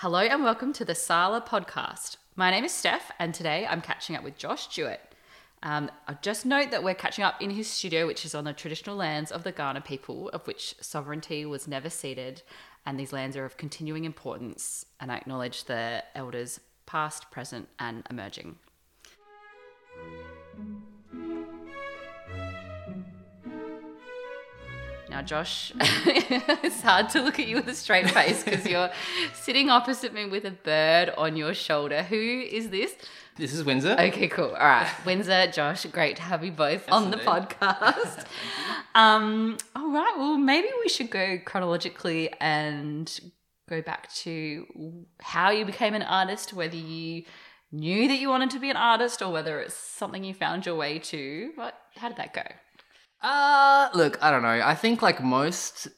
Hello 0.00 0.20
and 0.20 0.42
welcome 0.42 0.72
to 0.72 0.84
the 0.86 0.94
Sala 0.94 1.42
podcast. 1.42 2.16
My 2.34 2.50
name 2.50 2.64
is 2.64 2.72
Steph, 2.72 3.12
and 3.18 3.34
today 3.34 3.66
I'm 3.68 3.82
catching 3.82 4.16
up 4.16 4.24
with 4.24 4.38
Josh 4.38 4.68
Jewett. 4.68 5.14
Um, 5.62 5.90
I'll 6.08 6.18
just 6.22 6.46
note 6.46 6.70
that 6.70 6.82
we're 6.82 6.94
catching 6.94 7.22
up 7.22 7.42
in 7.42 7.50
his 7.50 7.68
studio, 7.68 8.06
which 8.06 8.24
is 8.24 8.34
on 8.34 8.44
the 8.44 8.54
traditional 8.54 8.96
lands 8.96 9.30
of 9.30 9.44
the 9.44 9.52
Kaurna 9.52 9.84
people, 9.84 10.30
of 10.30 10.46
which 10.46 10.74
sovereignty 10.80 11.44
was 11.44 11.68
never 11.68 11.90
ceded, 11.90 12.40
and 12.86 12.98
these 12.98 13.12
lands 13.12 13.36
are 13.36 13.44
of 13.44 13.58
continuing 13.58 14.06
importance. 14.06 14.86
And 15.00 15.12
I 15.12 15.18
acknowledge 15.18 15.64
the 15.64 16.02
elders 16.14 16.60
past, 16.86 17.30
present, 17.30 17.68
and 17.78 18.02
emerging. 18.08 18.56
Now, 25.20 25.26
Josh, 25.26 25.70
it's 25.78 26.80
hard 26.80 27.10
to 27.10 27.20
look 27.20 27.38
at 27.38 27.46
you 27.46 27.56
with 27.56 27.68
a 27.68 27.74
straight 27.74 28.08
face 28.08 28.42
because 28.42 28.64
you're 28.64 28.88
sitting 29.34 29.68
opposite 29.68 30.14
me 30.14 30.24
with 30.24 30.46
a 30.46 30.50
bird 30.50 31.10
on 31.18 31.36
your 31.36 31.52
shoulder. 31.52 32.02
Who 32.04 32.16
is 32.16 32.70
this? 32.70 32.96
This 33.36 33.52
is 33.52 33.62
Windsor. 33.62 33.96
Okay, 34.00 34.28
cool. 34.28 34.46
All 34.46 34.66
right. 34.66 34.90
Windsor, 35.04 35.48
Josh, 35.48 35.84
great 35.84 36.16
to 36.16 36.22
have 36.22 36.42
you 36.42 36.52
both 36.52 36.90
on 36.90 37.10
the 37.10 37.18
indeed. 37.18 37.28
podcast. 37.28 38.24
um, 38.94 39.58
all 39.76 39.92
right. 39.92 40.14
Well, 40.16 40.38
maybe 40.38 40.68
we 40.82 40.88
should 40.88 41.10
go 41.10 41.36
chronologically 41.44 42.32
and 42.40 43.20
go 43.68 43.82
back 43.82 44.10
to 44.14 45.04
how 45.20 45.50
you 45.50 45.66
became 45.66 45.92
an 45.92 46.02
artist, 46.02 46.54
whether 46.54 46.76
you 46.76 47.24
knew 47.70 48.08
that 48.08 48.16
you 48.16 48.30
wanted 48.30 48.48
to 48.50 48.58
be 48.58 48.70
an 48.70 48.76
artist 48.76 49.20
or 49.20 49.30
whether 49.30 49.60
it's 49.60 49.74
something 49.74 50.24
you 50.24 50.32
found 50.32 50.64
your 50.64 50.76
way 50.76 50.98
to. 50.98 51.52
What, 51.56 51.74
how 51.96 52.08
did 52.08 52.16
that 52.16 52.32
go? 52.32 52.44
Uh, 53.22 53.88
look, 53.94 54.22
I 54.22 54.30
don't 54.30 54.42
know. 54.42 54.62
I 54.64 54.74
think 54.74 55.02
like 55.02 55.22
most 55.22 55.88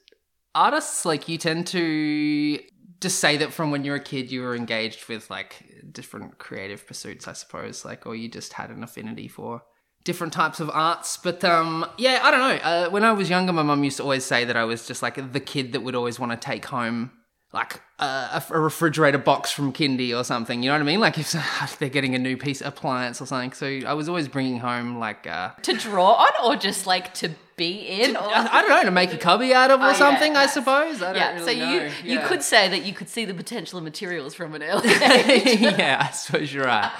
artists, 0.55 1.05
like 1.05 1.29
you 1.29 1.39
tend 1.39 1.67
to 1.69 2.59
just 3.01 3.19
say 3.19 3.37
that 3.37 3.53
from 3.53 3.71
when 3.71 3.85
you're 3.85 3.97
a 3.97 4.01
kid 4.01 4.31
you 4.31 4.43
were 4.43 4.55
engaged 4.55 5.09
with 5.09 5.29
like 5.31 5.65
different 5.93 6.39
creative 6.39 6.87
pursuits, 6.87 7.29
I 7.29 7.33
suppose, 7.33 7.85
like 7.85 8.07
or 8.07 8.15
you 8.15 8.29
just 8.29 8.55
had 8.55 8.71
an 8.71 8.83
affinity 8.83 9.29
for 9.29 9.63
different 10.05 10.33
types 10.33 10.61
of 10.61 10.71
arts. 10.71 11.17
But 11.17 11.45
um, 11.45 11.87
yeah, 11.99 12.21
I 12.23 12.31
don't 12.31 12.41
know. 12.41 12.57
Uh, 12.57 12.91
when 12.91 13.05
I 13.05 13.13
was 13.13 13.31
younger, 13.31 13.53
my 13.53 13.63
mum 13.63 13.85
used 13.85 13.99
to 13.99 14.03
always 14.03 14.25
say 14.25 14.45
that 14.45 14.57
I 14.57 14.65
was 14.65 14.87
just 14.87 15.03
like 15.03 15.33
the 15.33 15.41
kid 15.41 15.73
that 15.73 15.81
would 15.81 15.95
always 15.95 16.19
want 16.19 16.33
to 16.33 16.39
take 16.39 16.67
home 16.67 17.13
like 17.53 17.83
a, 17.99 18.43
a 18.51 18.59
refrigerator 18.61 19.19
box 19.19 19.51
from 19.53 19.73
kindy 19.73 20.19
or 20.19 20.25
something. 20.25 20.63
You 20.63 20.71
know 20.71 20.75
what 20.77 20.81
I 20.83 20.85
mean? 20.85 21.01
Like 21.01 21.19
if 21.19 21.79
they're 21.79 21.89
getting 21.89 22.15
a 22.15 22.19
new 22.19 22.37
piece 22.37 22.61
of 22.61 22.69
appliance 22.69 23.21
or 23.21 23.27
something. 23.27 23.53
So 23.53 23.67
I 23.87 23.93
was 23.95 24.09
always 24.09 24.29
bringing 24.29 24.59
home 24.59 24.99
like. 24.99 25.27
Uh, 25.27 25.51
To 25.63 25.75
draw 25.75 26.13
on 26.15 26.31
or 26.45 26.57
just 26.57 26.87
like 26.87 27.13
to 27.15 27.31
be 27.57 27.81
in? 27.87 28.17
Or- 28.17 28.23
I, 28.23 28.49
I 28.51 28.63
don't 28.63 28.71
know 28.71 28.85
to 28.85 28.91
make 28.91 29.13
a 29.13 29.19
cubby 29.19 29.53
out 29.53 29.71
of 29.71 29.81
or 29.81 29.89
yeah, 29.89 29.93
something. 29.95 30.35
I 30.37 30.47
suppose. 30.47 31.03
I 31.03 31.13
don't 31.13 31.17
yeah, 31.17 31.33
really 31.35 31.45
so 31.45 31.51
you 31.51 31.59
know. 31.81 31.85
you 32.05 32.15
Yeah. 32.21 32.27
could 32.27 32.43
say 32.43 32.69
that 32.69 32.85
you 32.85 32.95
could 32.95 33.09
see 33.11 33.27
the 33.27 33.35
potential 33.35 33.77
of 33.79 33.85
materials 33.85 34.35
from 34.35 34.55
an 34.55 34.63
early 34.63 34.89
age. 34.91 35.61
yeah, 35.61 36.07
I 36.09 36.13
suppose 36.13 36.53
you're 36.53 36.65
right. 36.65 36.91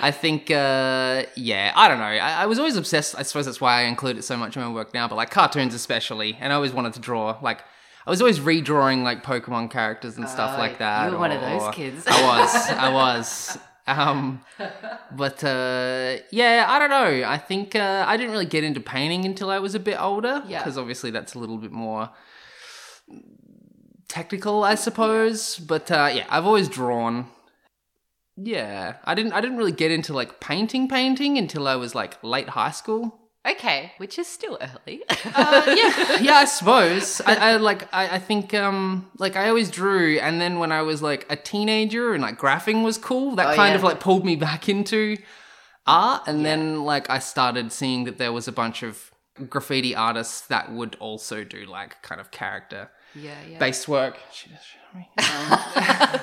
I 0.00 0.10
think, 0.10 0.50
uh, 0.50 1.24
yeah, 1.36 1.72
I 1.76 1.86
don't 1.86 1.98
know. 1.98 2.04
I, 2.06 2.42
I 2.42 2.46
was 2.46 2.58
always 2.58 2.76
obsessed. 2.76 3.14
I 3.16 3.22
suppose 3.22 3.44
that's 3.44 3.60
why 3.60 3.80
I 3.80 3.82
include 3.82 4.16
it 4.16 4.22
so 4.22 4.36
much 4.36 4.56
in 4.56 4.62
my 4.62 4.68
work 4.72 4.92
now, 4.94 5.06
but 5.06 5.14
like 5.16 5.30
cartoons 5.30 5.74
especially. 5.74 6.36
And 6.40 6.52
I 6.52 6.56
always 6.56 6.72
wanted 6.72 6.94
to 6.94 7.00
draw. 7.00 7.38
Like, 7.42 7.62
I 8.06 8.10
was 8.10 8.20
always 8.20 8.40
redrawing 8.40 9.02
like 9.04 9.22
Pokemon 9.24 9.70
characters 9.70 10.16
and 10.16 10.28
stuff 10.28 10.54
Oh, 10.56 10.58
like 10.58 10.78
that. 10.78 11.06
you 11.06 11.12
were 11.12 11.18
one 11.18 11.30
of 11.32 11.40
those 11.40 11.72
kids. 11.74 12.04
I 12.06 12.22
was. 12.22 12.54
I 12.70 12.92
was. 12.92 13.58
Um, 13.86 14.40
but 15.12 15.42
uh, 15.44 16.16
yeah, 16.30 16.66
I 16.68 16.78
don't 16.78 16.90
know. 16.90 17.24
I 17.28 17.38
think 17.38 17.74
uh, 17.74 18.04
I 18.06 18.16
didn't 18.16 18.32
really 18.32 18.46
get 18.46 18.64
into 18.64 18.80
painting 18.80 19.24
until 19.24 19.50
I 19.50 19.58
was 19.58 19.74
a 19.74 19.80
bit 19.80 20.00
older. 20.00 20.42
Yeah. 20.46 20.58
Because 20.58 20.78
obviously 20.78 21.10
that's 21.10 21.34
a 21.34 21.38
little 21.38 21.58
bit 21.58 21.72
more 21.72 22.10
technical, 24.08 24.64
I 24.64 24.74
suppose. 24.74 25.58
But 25.58 25.90
uh, 25.90 26.10
yeah, 26.14 26.26
I've 26.28 26.46
always 26.46 26.68
drawn. 26.68 27.26
Yeah, 28.36 28.96
I 29.04 29.14
didn't. 29.14 29.32
I 29.32 29.40
didn't 29.40 29.58
really 29.58 29.72
get 29.72 29.90
into 29.90 30.12
like 30.12 30.40
painting, 30.40 30.88
painting 30.88 31.36
until 31.36 31.68
I 31.68 31.76
was 31.76 31.94
like 31.94 32.22
late 32.24 32.50
high 32.50 32.70
school. 32.70 33.18
Okay, 33.46 33.92
which 33.98 34.18
is 34.18 34.26
still 34.26 34.58
early. 34.60 35.02
Uh, 35.34 35.62
yeah, 35.76 36.18
yeah, 36.20 36.34
I 36.34 36.44
suppose. 36.44 37.20
I, 37.26 37.34
I 37.52 37.56
like. 37.56 37.92
I, 37.92 38.16
I 38.16 38.18
think 38.18 38.54
um 38.54 39.10
like 39.18 39.36
I 39.36 39.48
always 39.48 39.70
drew, 39.70 40.18
and 40.18 40.40
then 40.40 40.58
when 40.58 40.72
I 40.72 40.82
was 40.82 41.02
like 41.02 41.26
a 41.30 41.36
teenager 41.36 42.12
and 42.14 42.22
like 42.22 42.38
graphing 42.38 42.84
was 42.84 42.98
cool, 42.98 43.34
that 43.36 43.48
Oh, 43.52 43.56
kind 43.56 43.70
yeah. 43.70 43.76
of 43.76 43.82
like 43.82 44.00
pulled 44.00 44.24
me 44.24 44.36
back 44.36 44.68
into 44.68 45.16
art. 45.86 46.22
And 46.26 46.44
then 46.44 46.84
like 46.84 47.10
I 47.10 47.18
started 47.18 47.72
seeing 47.72 48.04
that 48.04 48.18
there 48.18 48.32
was 48.32 48.46
a 48.48 48.52
bunch 48.52 48.82
of 48.82 49.10
graffiti 49.48 49.94
artists 49.94 50.42
that 50.48 50.70
would 50.72 50.94
also 51.00 51.42
do 51.44 51.64
like 51.66 52.00
kind 52.02 52.20
of 52.20 52.30
character 52.30 52.90
yeah, 53.14 53.34
yeah. 53.48 53.58
based 53.58 53.88
work. 53.88 54.16
She 54.32 54.50
just 54.50 54.64
showed 54.66 54.78
me. 54.98 55.08
Um, 55.18 56.20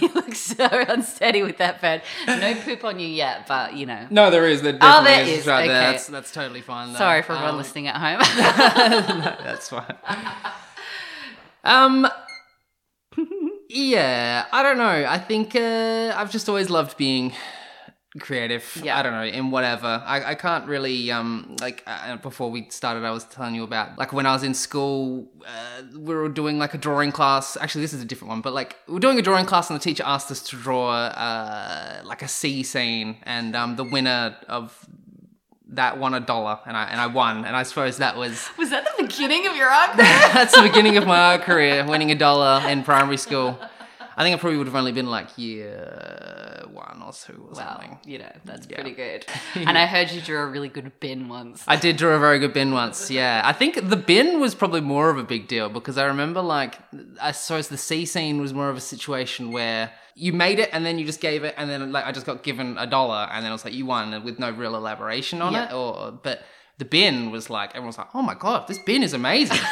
you 0.00 0.08
look 0.14 0.34
so 0.34 0.66
unsteady 0.88 1.42
with 1.42 1.58
that 1.58 1.80
bird. 1.82 2.00
No 2.26 2.54
poop 2.54 2.82
on 2.84 2.98
you 2.98 3.06
yet, 3.08 3.46
but 3.46 3.74
you 3.74 3.84
know. 3.84 4.06
no, 4.10 4.30
there 4.30 4.46
is. 4.48 4.62
There 4.62 4.78
Oh, 4.80 5.04
there 5.04 5.22
is. 5.22 5.40
is, 5.40 5.46
Right 5.46 5.66
there. 5.68 5.82
okay. 5.82 5.92
That's 5.92 6.06
that's 6.06 6.32
totally 6.32 6.62
fine. 6.62 6.92
Though. 6.92 6.98
Sorry 6.98 7.20
for 7.22 7.32
everyone 7.32 7.52
Um, 7.54 7.58
listening 7.58 7.88
at 7.88 7.96
home. 7.96 9.18
no, 9.18 9.36
that's 9.44 9.68
fine. 9.68 9.94
Um, 11.64 12.08
yeah, 13.68 14.46
I 14.52 14.62
don't 14.62 14.78
know. 14.78 15.04
I 15.08 15.18
think 15.18 15.54
uh, 15.56 16.14
I've 16.16 16.30
just 16.30 16.48
always 16.48 16.70
loved 16.70 16.96
being 16.96 17.32
creative. 18.18 18.80
Yeah. 18.82 18.98
I 18.98 19.02
don't 19.02 19.12
know 19.12 19.24
in 19.24 19.50
whatever. 19.50 20.02
I, 20.04 20.32
I 20.32 20.34
can't 20.34 20.66
really 20.66 21.10
um 21.10 21.56
like 21.60 21.82
uh, 21.86 22.16
before 22.16 22.50
we 22.50 22.68
started, 22.70 23.04
I 23.04 23.10
was 23.10 23.24
telling 23.24 23.54
you 23.54 23.64
about 23.64 23.98
like 23.98 24.12
when 24.12 24.26
I 24.26 24.32
was 24.32 24.42
in 24.42 24.54
school, 24.54 25.28
uh, 25.46 25.82
we 25.96 26.14
were 26.14 26.28
doing 26.28 26.58
like 26.58 26.74
a 26.74 26.78
drawing 26.78 27.12
class. 27.12 27.56
Actually, 27.56 27.82
this 27.82 27.92
is 27.92 28.02
a 28.02 28.04
different 28.04 28.30
one, 28.30 28.40
but 28.40 28.52
like 28.52 28.76
we 28.88 28.96
are 28.96 29.00
doing 29.00 29.18
a 29.18 29.22
drawing 29.22 29.46
class, 29.46 29.70
and 29.70 29.78
the 29.78 29.82
teacher 29.82 30.02
asked 30.06 30.30
us 30.30 30.42
to 30.50 30.56
draw 30.56 30.90
uh 30.90 32.02
like 32.04 32.22
a 32.22 32.28
sea 32.28 32.62
scene, 32.62 33.16
and 33.22 33.54
um 33.56 33.76
the 33.76 33.84
winner 33.84 34.36
of 34.48 34.86
that 35.68 35.98
won 35.98 36.14
a 36.14 36.20
dollar, 36.20 36.58
and 36.66 36.76
I 36.76 36.84
and 36.84 37.00
I 37.00 37.06
won, 37.06 37.44
and 37.44 37.56
I 37.56 37.62
suppose 37.64 37.98
that 37.98 38.16
was 38.16 38.48
Was 38.58 38.70
that 38.70 38.86
the 38.96 39.04
beginning 39.04 39.46
of 39.46 39.56
your 39.56 39.68
art? 39.68 39.96
that's 39.96 40.54
the 40.54 40.62
beginning 40.62 40.96
of 40.96 41.06
my 41.06 41.32
art 41.32 41.42
career, 41.42 41.84
winning 41.86 42.10
a 42.10 42.14
dollar 42.14 42.66
in 42.68 42.82
primary 42.82 43.16
school. 43.16 43.58
I 44.18 44.22
think 44.22 44.34
I 44.34 44.38
probably 44.38 44.56
would 44.56 44.66
have 44.66 44.76
only 44.76 44.92
been 44.92 45.10
like 45.10 45.36
year 45.36 46.35
one 46.76 47.02
or 47.04 47.12
two 47.12 47.32
or 47.48 47.54
Wow, 47.54 47.78
something. 47.80 47.98
you 48.04 48.18
know, 48.18 48.32
that's 48.44 48.66
Yeah. 48.68 48.76
pretty 48.76 48.92
good. 48.94 49.24
And 49.68 49.76
I 49.78 49.86
heard 49.86 50.10
you 50.12 50.20
drew 50.20 50.38
a 50.38 50.46
really 50.46 50.68
good 50.68 50.90
bin 51.00 51.28
once. 51.28 51.64
I 51.66 51.76
did 51.76 51.96
draw 51.96 52.12
a 52.14 52.18
very 52.18 52.38
good 52.38 52.52
bin 52.52 52.70
once, 52.72 53.10
yeah. 53.10 53.40
I 53.44 53.52
think 53.52 53.88
the 53.88 53.96
bin 53.96 54.40
was 54.40 54.54
probably 54.54 54.82
more 54.82 55.08
of 55.10 55.18
a 55.18 55.24
big 55.24 55.48
deal 55.48 55.68
because 55.68 55.96
I 55.98 56.04
remember, 56.04 56.40
like, 56.42 56.78
I 57.20 57.32
suppose 57.32 57.68
the 57.68 57.78
sea 57.88 58.04
scene 58.06 58.40
was 58.40 58.52
more 58.52 58.70
of 58.70 58.76
a 58.76 58.80
situation 58.94 59.50
where 59.52 59.90
you 60.14 60.32
made 60.32 60.58
it 60.58 60.70
and 60.72 60.84
then 60.86 60.98
you 60.98 61.04
just 61.06 61.20
gave 61.20 61.44
it, 61.44 61.54
and 61.58 61.68
then, 61.70 61.92
like, 61.92 62.04
I 62.06 62.12
just 62.12 62.26
got 62.26 62.42
given 62.42 62.76
a 62.78 62.86
dollar, 62.86 63.28
and 63.32 63.42
then 63.44 63.50
it 63.50 63.54
was 63.54 63.64
like, 63.64 63.74
you 63.74 63.86
won 63.86 64.24
with 64.24 64.38
no 64.38 64.50
real 64.50 64.74
elaboration 64.76 65.42
on 65.42 65.52
Yeah. 65.52 65.66
it. 65.66 65.72
Or, 65.74 66.12
but 66.12 66.42
the 66.78 66.84
bin 66.84 67.30
was 67.30 67.48
like, 67.50 67.70
everyone 67.70 67.88
was 67.88 67.98
like, 67.98 68.14
oh 68.14 68.22
my 68.22 68.34
god, 68.34 68.66
this 68.68 68.78
bin 68.78 69.02
is 69.02 69.12
amazing. 69.14 69.58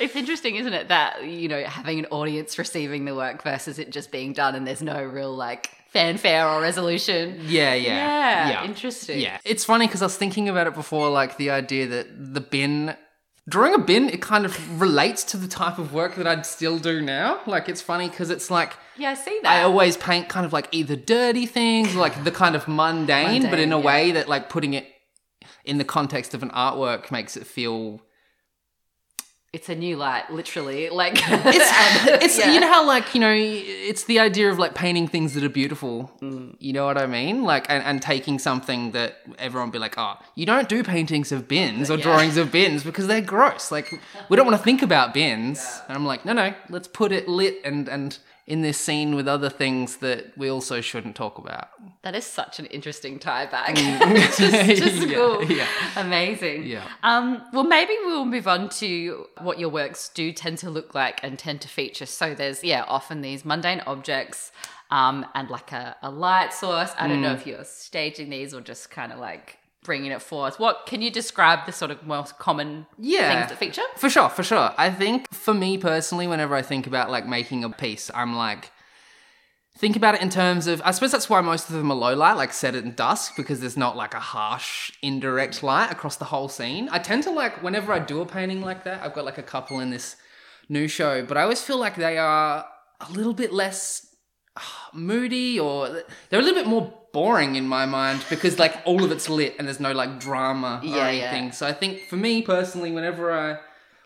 It's 0.00 0.16
interesting, 0.16 0.56
isn't 0.56 0.72
it, 0.72 0.88
that 0.88 1.24
you 1.24 1.48
know 1.48 1.62
having 1.62 2.00
an 2.00 2.06
audience 2.06 2.58
receiving 2.58 3.04
the 3.04 3.14
work 3.14 3.44
versus 3.44 3.78
it 3.78 3.90
just 3.90 4.10
being 4.10 4.32
done 4.32 4.56
and 4.56 4.66
there's 4.66 4.82
no 4.82 5.02
real 5.04 5.32
like 5.34 5.70
fanfare 5.94 6.46
or 6.46 6.60
resolution. 6.60 7.40
yeah, 7.46 7.72
yeah. 7.72 8.48
Yeah, 8.50 8.64
interesting. 8.64 9.20
Yeah, 9.20 9.38
it's 9.44 9.64
funny 9.64 9.86
because 9.86 10.02
I 10.02 10.06
was 10.06 10.16
thinking 10.16 10.48
about 10.50 10.66
it 10.66 10.74
before, 10.74 11.08
like 11.08 11.38
the 11.38 11.50
idea 11.50 11.86
that 11.86 12.34
the 12.34 12.40
bin, 12.40 12.96
drawing 13.48 13.74
a 13.74 13.78
bin, 13.78 14.10
it 14.10 14.20
kind 14.20 14.44
of 14.44 14.80
relates 14.80 15.24
to 15.24 15.36
the 15.38 15.48
type 15.48 15.78
of 15.78 15.94
work 15.94 16.16
that 16.16 16.26
I'd 16.26 16.44
still 16.44 16.78
do 16.78 17.00
now. 17.00 17.40
Like 17.46 17.68
it's 17.68 17.80
funny 17.80 18.10
because 18.10 18.28
it's 18.28 18.50
like 18.50 18.74
Yeah, 18.98 19.10
I 19.10 19.14
see 19.14 19.38
that. 19.42 19.50
I 19.50 19.62
always 19.62 19.96
paint 19.96 20.28
kind 20.28 20.44
of 20.44 20.52
like 20.52 20.68
either 20.72 20.96
dirty 20.96 21.46
things, 21.46 21.94
like 21.94 22.24
the 22.24 22.32
kind 22.32 22.56
of 22.56 22.66
mundane, 22.68 23.48
but 23.48 23.60
in 23.60 23.72
a 23.72 23.78
yeah. 23.78 23.84
way 23.84 24.12
that 24.12 24.28
like 24.28 24.50
putting 24.50 24.74
it 24.74 24.86
in 25.64 25.78
the 25.78 25.84
context 25.84 26.34
of 26.34 26.42
an 26.42 26.50
artwork 26.50 27.10
makes 27.10 27.36
it 27.36 27.46
feel. 27.46 28.02
It's 29.56 29.68
a 29.68 29.74
new 29.74 29.96
light, 29.96 30.24
literally. 30.30 30.90
Like 30.90 31.14
It's, 31.58 31.70
it's 32.24 32.38
Yeah. 32.38 32.52
you 32.52 32.60
know 32.60 32.68
how 32.76 32.82
like 32.86 33.14
you 33.14 33.20
know 33.20 33.32
it's 33.90 34.04
the 34.04 34.18
idea 34.28 34.50
of 34.52 34.58
like 34.58 34.74
painting 34.74 35.06
things 35.14 35.34
that 35.34 35.44
are 35.44 35.48
beautiful. 35.62 36.10
Mm. 36.20 36.56
You 36.58 36.72
know 36.76 36.84
what 36.86 36.98
I 36.98 37.06
mean? 37.06 37.44
Like 37.52 37.64
and, 37.72 37.82
and 37.88 38.02
taking 38.02 38.38
something 38.38 38.90
that 38.92 39.10
everyone 39.38 39.70
be 39.70 39.78
like, 39.78 39.94
oh, 39.96 40.14
you 40.34 40.44
don't 40.52 40.68
do 40.68 40.82
paintings 40.82 41.30
of 41.32 41.46
bins 41.48 41.90
or 41.90 41.96
Yeah. 41.96 42.02
drawings 42.08 42.36
of 42.36 42.50
bins 42.50 42.82
because 42.84 43.06
they're 43.06 43.28
gross. 43.34 43.70
Like 43.70 43.88
we 44.28 44.36
don't 44.36 44.46
want 44.46 44.58
to 44.58 44.64
think 44.64 44.82
about 44.82 45.14
bins. 45.14 45.58
And 45.88 45.96
I'm 45.96 46.04
like, 46.12 46.24
no, 46.24 46.32
no, 46.32 46.52
let's 46.68 46.88
put 46.88 47.12
it 47.12 47.28
lit 47.28 47.56
and 47.64 47.88
and 47.88 48.18
in 48.46 48.60
this 48.60 48.76
scene 48.78 49.14
with 49.14 49.26
other 49.26 49.48
things 49.48 49.96
that 49.96 50.36
we 50.36 50.50
also 50.50 50.80
shouldn't 50.82 51.16
talk 51.16 51.38
about. 51.38 51.68
That 52.02 52.14
is 52.14 52.24
such 52.26 52.58
an 52.58 52.66
interesting 52.66 53.18
tie 53.18 53.46
back. 53.46 53.74
just, 53.76 54.38
just 54.38 54.96
Yeah, 55.08 55.14
cool. 55.14 55.44
yeah. 55.44 55.66
Amazing. 55.96 56.64
Yeah. 56.66 56.84
Um, 57.02 57.42
well, 57.54 57.64
maybe 57.64 57.94
we'll 58.04 58.26
move 58.26 58.46
on 58.46 58.68
to 58.80 59.26
what 59.40 59.58
your 59.58 59.70
works 59.70 60.10
do 60.10 60.30
tend 60.32 60.58
to 60.58 60.68
look 60.70 60.94
like 60.94 61.20
and 61.24 61.38
tend 61.38 61.62
to 61.62 61.68
feature. 61.68 62.04
So 62.06 62.34
there's, 62.34 62.62
yeah, 62.62 62.84
often 62.86 63.22
these 63.22 63.44
mundane 63.46 63.80
objects 63.86 64.52
um, 64.90 65.24
and 65.34 65.48
like 65.48 65.72
a, 65.72 65.96
a 66.02 66.10
light 66.10 66.52
source. 66.52 66.92
I 66.98 67.08
don't 67.08 67.22
know 67.22 67.30
Mm. 67.34 67.40
if 67.40 67.46
you're 67.46 67.64
staging 67.64 68.28
these 68.28 68.52
or 68.52 68.60
just 68.60 68.90
kind 68.90 69.10
of 69.10 69.18
like 69.18 69.58
bringing 69.84 70.10
it 70.10 70.20
forth. 70.20 70.58
What 70.58 70.86
can 70.86 71.00
you 71.02 71.10
describe 71.10 71.66
the 71.66 71.72
sort 71.72 71.90
of 71.92 72.04
most 72.04 72.38
common 72.38 72.86
Yeah. 72.98 73.32
things 73.38 73.50
that 73.50 73.58
feature? 73.58 73.82
For 73.96 74.10
sure, 74.10 74.28
for 74.28 74.42
sure. 74.42 74.74
I 74.76 74.90
think 74.90 75.32
for 75.32 75.54
me 75.54 75.78
personally, 75.78 76.26
whenever 76.26 76.56
I 76.56 76.62
think 76.62 76.86
about 76.88 77.10
like 77.10 77.26
making 77.26 77.62
a 77.62 77.70
piece, 77.70 78.10
I'm 78.14 78.34
like, 78.34 78.72
think 79.78 79.94
about 79.96 80.14
it 80.16 80.22
in 80.22 80.30
terms 80.30 80.66
of 80.66 80.80
I 80.84 80.90
suppose 80.90 81.12
that's 81.12 81.28
why 81.30 81.40
most 81.40 81.68
of 81.68 81.74
them 81.76 81.90
are 81.90 81.96
low 81.96 82.14
light, 82.14 82.32
like 82.34 82.52
set 82.52 82.74
it 82.74 82.84
in 82.84 82.94
dusk, 82.94 83.36
because 83.36 83.60
there's 83.60 83.76
not 83.76 83.96
like 83.96 84.14
a 84.14 84.20
harsh 84.20 84.90
indirect 85.02 85.62
light 85.62 85.90
across 85.92 86.16
the 86.16 86.26
whole 86.26 86.48
scene. 86.48 86.88
I 86.90 86.98
tend 86.98 87.22
to 87.24 87.30
like 87.30 87.62
whenever 87.62 87.92
I 87.92 87.98
do 88.00 88.20
a 88.20 88.26
painting 88.26 88.62
like 88.62 88.84
that, 88.84 89.02
I've 89.02 89.14
got 89.14 89.24
like 89.24 89.38
a 89.38 89.42
couple 89.42 89.80
in 89.80 89.90
this 89.90 90.16
new 90.68 90.88
show, 90.88 91.24
but 91.24 91.36
I 91.36 91.42
always 91.42 91.60
feel 91.62 91.78
like 91.78 91.96
they 91.96 92.16
are 92.18 92.64
a 93.00 93.12
little 93.12 93.34
bit 93.34 93.52
less 93.52 94.06
moody 94.92 95.58
or 95.58 95.88
they're 96.30 96.40
a 96.40 96.42
little 96.42 96.54
bit 96.54 96.66
more 96.68 96.92
boring 97.14 97.56
in 97.56 97.66
my 97.66 97.86
mind 97.86 98.22
because 98.28 98.58
like 98.58 98.74
all 98.84 99.02
of 99.04 99.10
it's 99.10 99.28
lit 99.30 99.54
and 99.58 99.66
there's 99.66 99.80
no 99.80 99.92
like 99.92 100.20
drama 100.20 100.80
or 100.82 100.86
Yeah, 100.86 101.10
yeah. 101.10 101.24
anything. 101.30 101.52
So 101.52 101.66
I 101.66 101.72
think 101.72 102.00
for 102.10 102.16
me 102.16 102.42
personally, 102.42 102.90
whenever 102.92 103.32
I 103.32 103.58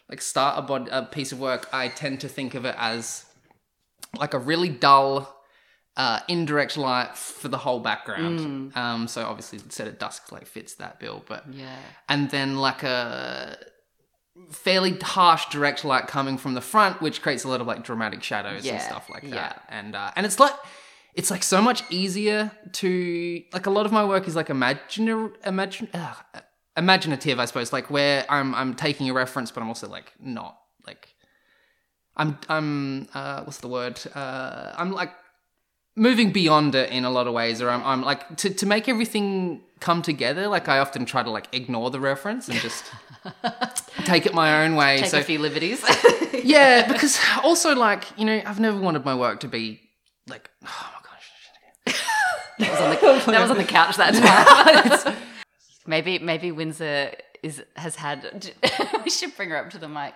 like 0.08 0.22
start 0.22 0.58
a, 0.58 0.62
bod- 0.62 0.88
a 0.92 1.02
piece 1.02 1.32
of 1.32 1.40
work, 1.40 1.68
I 1.72 1.88
tend 1.88 2.20
to 2.20 2.28
think 2.28 2.54
of 2.54 2.64
it 2.64 2.76
as 2.78 3.24
like 4.16 4.32
a 4.34 4.38
really 4.38 4.68
dull, 4.68 5.34
uh, 5.96 6.20
indirect 6.28 6.76
light 6.76 7.16
for 7.16 7.48
the 7.48 7.58
whole 7.58 7.80
background. 7.80 8.72
Um, 8.76 9.08
so 9.08 9.24
obviously, 9.26 9.58
set 9.68 9.88
at 9.88 9.98
dusk 9.98 10.30
like 10.30 10.46
fits 10.46 10.74
that 10.74 11.00
bill, 11.00 11.24
but 11.26 11.44
Yeah. 11.52 11.76
and 12.08 12.30
then 12.30 12.56
like 12.56 12.82
a 12.84 13.58
fairly 14.50 14.96
harsh 15.02 15.46
direct 15.50 15.84
light 15.84 16.06
coming 16.06 16.38
from 16.38 16.54
the 16.54 16.60
front, 16.60 17.02
which 17.02 17.20
creates 17.22 17.44
a 17.44 17.48
lot 17.48 17.60
of 17.60 17.66
like 17.66 17.82
dramatic 17.82 18.22
shadows 18.22 18.64
Yeah, 18.64 18.74
and 18.74 18.82
stuff 18.82 19.10
like 19.10 19.24
yeah. 19.24 19.30
that. 19.34 19.62
And 19.68 19.94
uh, 19.96 20.12
and 20.16 20.24
it's 20.24 20.38
like 20.38 20.54
it's 21.14 21.30
like 21.30 21.42
so 21.42 21.60
much 21.60 21.82
easier 21.90 22.50
to 22.72 23.42
like 23.52 23.66
a 23.66 23.70
lot 23.70 23.86
of 23.86 23.92
my 23.92 24.04
work 24.04 24.28
is 24.28 24.36
like 24.36 24.50
imagine 24.50 25.32
imagine 25.44 25.88
uh, 25.94 26.14
imaginative, 26.78 27.38
I 27.38 27.44
suppose. 27.44 27.72
Like 27.72 27.90
where 27.90 28.24
I'm 28.28 28.54
I'm 28.54 28.74
taking 28.74 29.10
a 29.10 29.12
reference, 29.12 29.50
but 29.50 29.62
I'm 29.62 29.68
also 29.68 29.88
like 29.88 30.12
not 30.20 30.58
like 30.86 31.08
I'm 32.16 32.38
I'm 32.48 33.08
uh, 33.12 33.42
what's 33.42 33.58
the 33.58 33.68
word? 33.68 34.00
Uh, 34.14 34.72
I'm 34.76 34.92
like 34.92 35.12
moving 35.96 36.30
beyond 36.30 36.74
it 36.76 36.90
in 36.90 37.04
a 37.04 37.10
lot 37.10 37.26
of 37.26 37.34
ways, 37.34 37.60
or 37.60 37.68
I'm 37.68 37.84
I'm 37.84 38.02
like 38.02 38.36
to 38.38 38.50
to 38.50 38.66
make 38.66 38.88
everything 38.88 39.62
come 39.80 40.00
together. 40.00 40.46
Like 40.46 40.68
I 40.68 40.78
often 40.78 41.04
try 41.04 41.22
to 41.22 41.30
like 41.30 41.48
ignore 41.52 41.90
the 41.90 42.00
reference 42.00 42.48
and 42.48 42.58
just 42.60 42.84
take 44.04 44.24
it 44.24 44.32
my 44.32 44.64
own 44.64 44.76
way. 44.76 44.98
Take 44.98 45.10
so 45.10 45.18
a 45.18 45.22
few 45.22 45.40
liberties. 45.40 45.84
yeah, 46.44 46.90
because 46.90 47.20
also 47.42 47.74
like 47.74 48.04
you 48.16 48.24
know 48.24 48.40
I've 48.46 48.60
never 48.60 48.78
wanted 48.78 49.04
my 49.04 49.14
work 49.14 49.40
to 49.40 49.48
be 49.48 49.80
like 50.28 50.48
oh. 50.64 50.97
That, 52.58 52.70
was 52.70 52.80
on 52.80 52.90
the, 52.90 53.26
that 53.32 53.40
was 53.42 53.50
on 53.50 53.56
the 53.58 53.64
couch 53.64 53.96
that 53.96 54.14
time. 55.04 55.16
maybe 55.86 56.18
maybe 56.18 56.52
Windsor 56.52 57.12
is 57.42 57.62
has 57.76 57.96
had. 57.96 58.52
we 59.04 59.10
should 59.10 59.36
bring 59.36 59.50
her 59.50 59.56
up 59.56 59.70
to 59.70 59.78
the 59.78 59.88
mic. 59.88 60.14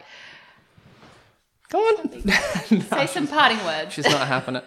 Go 1.70 1.78
on. 1.78 2.10
Say 2.82 3.06
some 3.06 3.26
parting 3.26 3.58
words. 3.64 3.94
She's 3.94 4.04
not 4.04 4.26
having 4.28 4.56
it. 4.56 4.64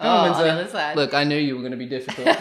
Oh, 0.00 0.08
on 0.08 0.24
Windsor. 0.30 0.44
the 0.44 0.50
other 0.50 0.68
side. 0.68 0.96
Look, 0.96 1.12
I 1.12 1.24
knew 1.24 1.36
you 1.36 1.54
were 1.54 1.60
going 1.60 1.72
to 1.72 1.76
be 1.78 1.86
difficult. 1.86 2.36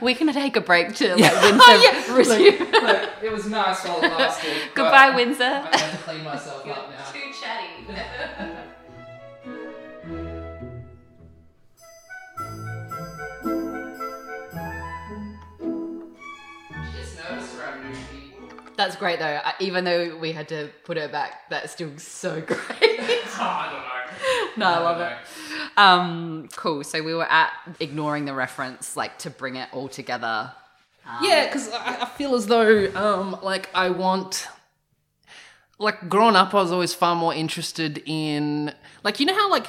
we 0.00 0.14
can 0.14 0.32
take 0.32 0.56
a 0.56 0.60
break 0.60 0.94
to 0.96 1.10
like 1.10 1.18
Yeah. 1.20 1.42
Windsor. 1.42 1.62
Oh, 1.64 2.04
yeah, 2.08 2.16
resume. 2.16 2.58
Look, 2.72 3.10
it 3.22 3.32
was 3.32 3.46
nice 3.46 3.84
while 3.84 3.98
it 3.98 4.08
lasted. 4.08 4.52
Goodbye, 4.74 5.10
Windsor. 5.14 5.44
I 5.44 5.76
have 5.76 5.90
to 5.92 5.96
clean 5.98 6.24
myself 6.24 6.66
up 6.66 6.90
now. 6.90 7.04
Too 7.12 7.32
chatty. 7.40 7.66
That's 18.86 18.96
great 18.98 19.18
though. 19.18 19.40
I- 19.44 19.54
Even 19.58 19.82
though 19.84 20.16
we 20.16 20.30
had 20.32 20.48
to 20.50 20.70
put 20.84 20.96
her 20.96 21.08
back, 21.08 21.50
that's 21.50 21.72
still 21.72 21.90
so 21.98 22.40
great. 22.46 22.56
Oh, 22.60 23.36
I 23.40 23.68
don't 24.56 24.58
know. 24.58 24.66
no, 24.66 24.74
I 24.74 24.78
love 24.78 25.00
it. 25.00 25.16
Um, 25.76 26.48
cool. 26.54 26.84
So 26.84 27.02
we 27.02 27.12
were 27.14 27.24
at 27.30 27.50
ignoring 27.80 28.24
the 28.26 28.32
reference, 28.34 28.96
like 28.96 29.18
to 29.20 29.30
bring 29.30 29.56
it 29.56 29.68
all 29.72 29.88
together. 29.88 30.52
Yeah, 31.20 31.46
because 31.46 31.70
I, 31.72 32.02
I 32.02 32.04
feel 32.06 32.34
as 32.36 32.46
though, 32.46 32.92
um, 32.94 33.38
like, 33.42 33.68
I 33.74 33.90
want. 33.90 34.48
Like, 35.78 36.08
growing 36.08 36.36
up, 36.36 36.54
I 36.54 36.62
was 36.62 36.72
always 36.72 36.94
far 36.94 37.14
more 37.14 37.34
interested 37.34 38.02
in. 38.06 38.72
Like, 39.04 39.18
you 39.20 39.26
know 39.26 39.34
how, 39.34 39.50
like. 39.50 39.68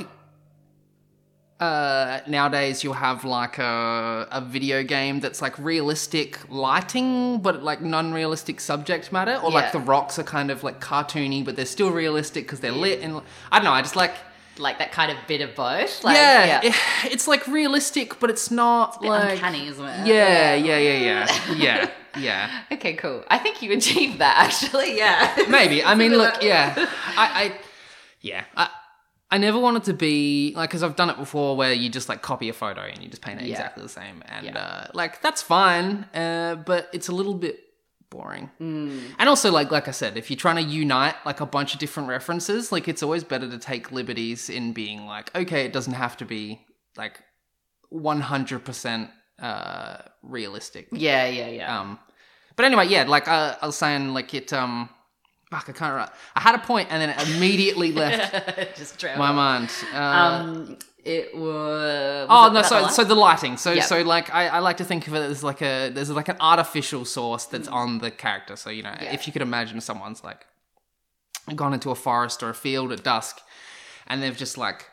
Uh, 1.60 2.20
nowadays 2.28 2.84
you'll 2.84 2.94
have 2.94 3.26
like 3.26 3.58
a, 3.58 4.28
a 4.32 4.42
video 4.42 4.84
game 4.84 5.20
that's 5.20 5.42
like 5.42 5.58
realistic 5.58 6.38
lighting 6.52 7.40
but 7.40 7.64
like 7.64 7.82
non-realistic 7.82 8.60
subject 8.60 9.12
matter 9.12 9.38
or 9.44 9.50
Yeah. 9.50 9.56
like 9.56 9.72
the 9.72 9.80
rocks 9.80 10.20
are 10.20 10.24
kind 10.24 10.52
of 10.52 10.64
like 10.64 10.80
cartoony 10.80 11.44
but 11.44 11.56
they're 11.56 11.66
still 11.66 11.90
realistic 11.90 12.44
because 12.46 12.60
they're 12.60 12.72
lit 12.72 13.02
and 13.02 13.22
I 13.52 13.58
don't 13.58 13.66
know 13.66 13.72
I 13.72 13.82
just 13.82 13.96
like 13.96 14.14
Like 14.60 14.78
that 14.78 14.92
kind 14.92 15.12
of 15.12 15.18
bit 15.28 15.42
of 15.42 15.56
both. 15.56 16.04
Like, 16.04 16.16
yeah, 16.16 16.46
yeah. 16.46 16.60
it- 16.70 17.12
it's 17.14 17.28
like 17.28 17.48
realistic 17.48 18.20
but 18.20 18.30
it's 18.30 18.52
not 18.52 19.02
bit 19.02 19.10
like 19.10 19.32
uncanny, 19.34 19.68
isn't 19.68 19.84
it? 19.86 20.06
yeah 20.06 20.54
yeah 20.54 20.78
yeah 20.78 20.98
yeah 21.08 21.56
yeah 21.56 21.90
yeah 22.20 22.62
Okay, 22.74 22.94
cool. 22.94 23.24
I 23.30 23.40
think 23.40 23.64
you 23.64 23.72
achieved 23.74 24.20
that 24.20 24.36
actually. 24.46 24.96
Yeah. 25.04 25.36
Maybe. 25.50 25.84
I 25.84 25.96
mean, 25.96 26.12
look, 26.22 26.44
yeah. 26.44 26.74
I, 27.18 27.26
I, 27.42 27.54
yeah. 28.22 28.44
I, 28.56 28.70
I 29.30 29.38
never 29.38 29.60
wanted 29.60 29.84
to 29.86 29.94
be 29.94 30.54
like, 30.56 30.70
because 30.70 30.84
I've 30.84 30.96
done 30.96 31.10
it 31.10 31.18
before, 31.18 31.56
where 31.58 31.74
you 31.74 31.90
just 31.90 32.08
like 32.08 32.22
copy 32.22 32.48
a 32.50 32.54
photo 32.54 32.82
and 32.82 33.04
you 33.04 33.10
just 33.10 33.22
paint 33.22 33.42
it 33.42 33.46
Yeah. 33.46 33.52
exactly 33.52 33.84
the 33.84 33.90
same, 33.90 34.24
and 34.26 34.46
Yeah. 34.46 34.58
uh, 34.58 34.88
like 34.94 35.22
that's 35.22 35.42
fine, 35.42 36.06
uh, 36.14 36.56
but 36.56 36.90
it's 36.94 37.10
a 37.10 37.12
little 37.12 37.34
bit 37.34 37.60
boring. 38.10 38.50
Hmm. 38.58 39.00
And 39.20 39.28
also, 39.28 39.52
like, 39.52 39.70
like 39.70 39.90
I 39.90 39.92
said, 39.92 40.16
if 40.16 40.30
you're 40.32 40.38
trying 40.38 40.56
to 40.56 40.62
unite 40.62 41.16
like 41.26 41.42
a 41.42 41.46
bunch 41.46 41.74
of 41.74 41.80
different 41.82 42.08
references, 42.08 42.72
like 42.72 42.88
it's 42.88 43.04
always 43.04 43.26
better 43.26 43.50
to 43.50 43.58
take 43.58 43.92
liberties 43.92 44.50
in 44.50 44.72
being 44.72 45.06
like, 45.06 45.36
okay, 45.36 45.66
it 45.66 45.74
doesn't 45.74 45.94
have 45.94 46.16
to 46.18 46.26
be 46.26 46.62
like 46.96 47.22
100% 47.92 49.10
uh, 49.40 49.98
realistic. 50.24 50.88
Yeah, 50.92 51.28
yeah, 51.28 51.48
yeah. 51.50 51.80
Um, 51.80 52.00
but 52.56 52.66
anyway, 52.66 52.88
yeah, 52.88 53.04
like 53.04 53.28
uh, 53.28 53.56
I 53.62 53.66
was 53.66 53.76
saying, 53.76 54.14
like 54.14 54.34
it. 54.34 54.52
Um, 54.54 54.90
fuck, 55.52 55.70
I 55.70 55.72
can't. 55.74 55.94
Remember. 55.94 56.12
I 56.36 56.42
had 56.42 56.56
a 56.56 56.60
point 56.60 56.88
and 56.92 57.02
then 57.02 57.10
it 57.12 57.30
immediately 57.36 57.92
left 58.04 58.78
Just 58.78 59.04
my 59.18 59.32
mind. 59.32 59.70
Uh, 59.94 59.98
Um, 59.98 60.78
it 61.06 61.34
was. 61.38 62.28
oh 62.30 62.52
no, 62.54 62.62
so 62.64 62.88
so 62.90 63.04
the 63.06 63.16
lighting. 63.16 63.56
So 63.58 63.72
Yep. 63.72 63.84
so 63.86 64.02
like 64.02 64.34
I, 64.34 64.48
I 64.48 64.60
like 64.60 64.78
to 64.78 64.84
think 64.84 65.08
of 65.08 65.14
it 65.16 65.20
as 65.20 65.42
like 65.44 65.62
a 65.62 65.90
there's 65.90 66.10
like 66.10 66.28
an 66.28 66.36
artificial 66.42 67.06
source 67.06 67.46
that's 67.46 67.70
on 67.70 68.00
the 68.00 68.12
character. 68.12 68.56
So 68.58 68.70
you 68.70 68.84
know, 68.84 68.94
if 69.00 69.26
you 69.26 69.32
could 69.34 69.42
imagine 69.42 69.80
someone's 69.80 70.24
like 70.24 70.46
gone 71.56 71.74
into 71.74 71.92
a 71.92 71.96
forest 71.96 72.44
or 72.44 72.50
a 72.50 72.54
field 72.54 72.92
at 72.92 73.04
dusk, 73.04 73.40
and 74.08 74.22
they've 74.22 74.36
just 74.38 74.58
like. 74.58 74.86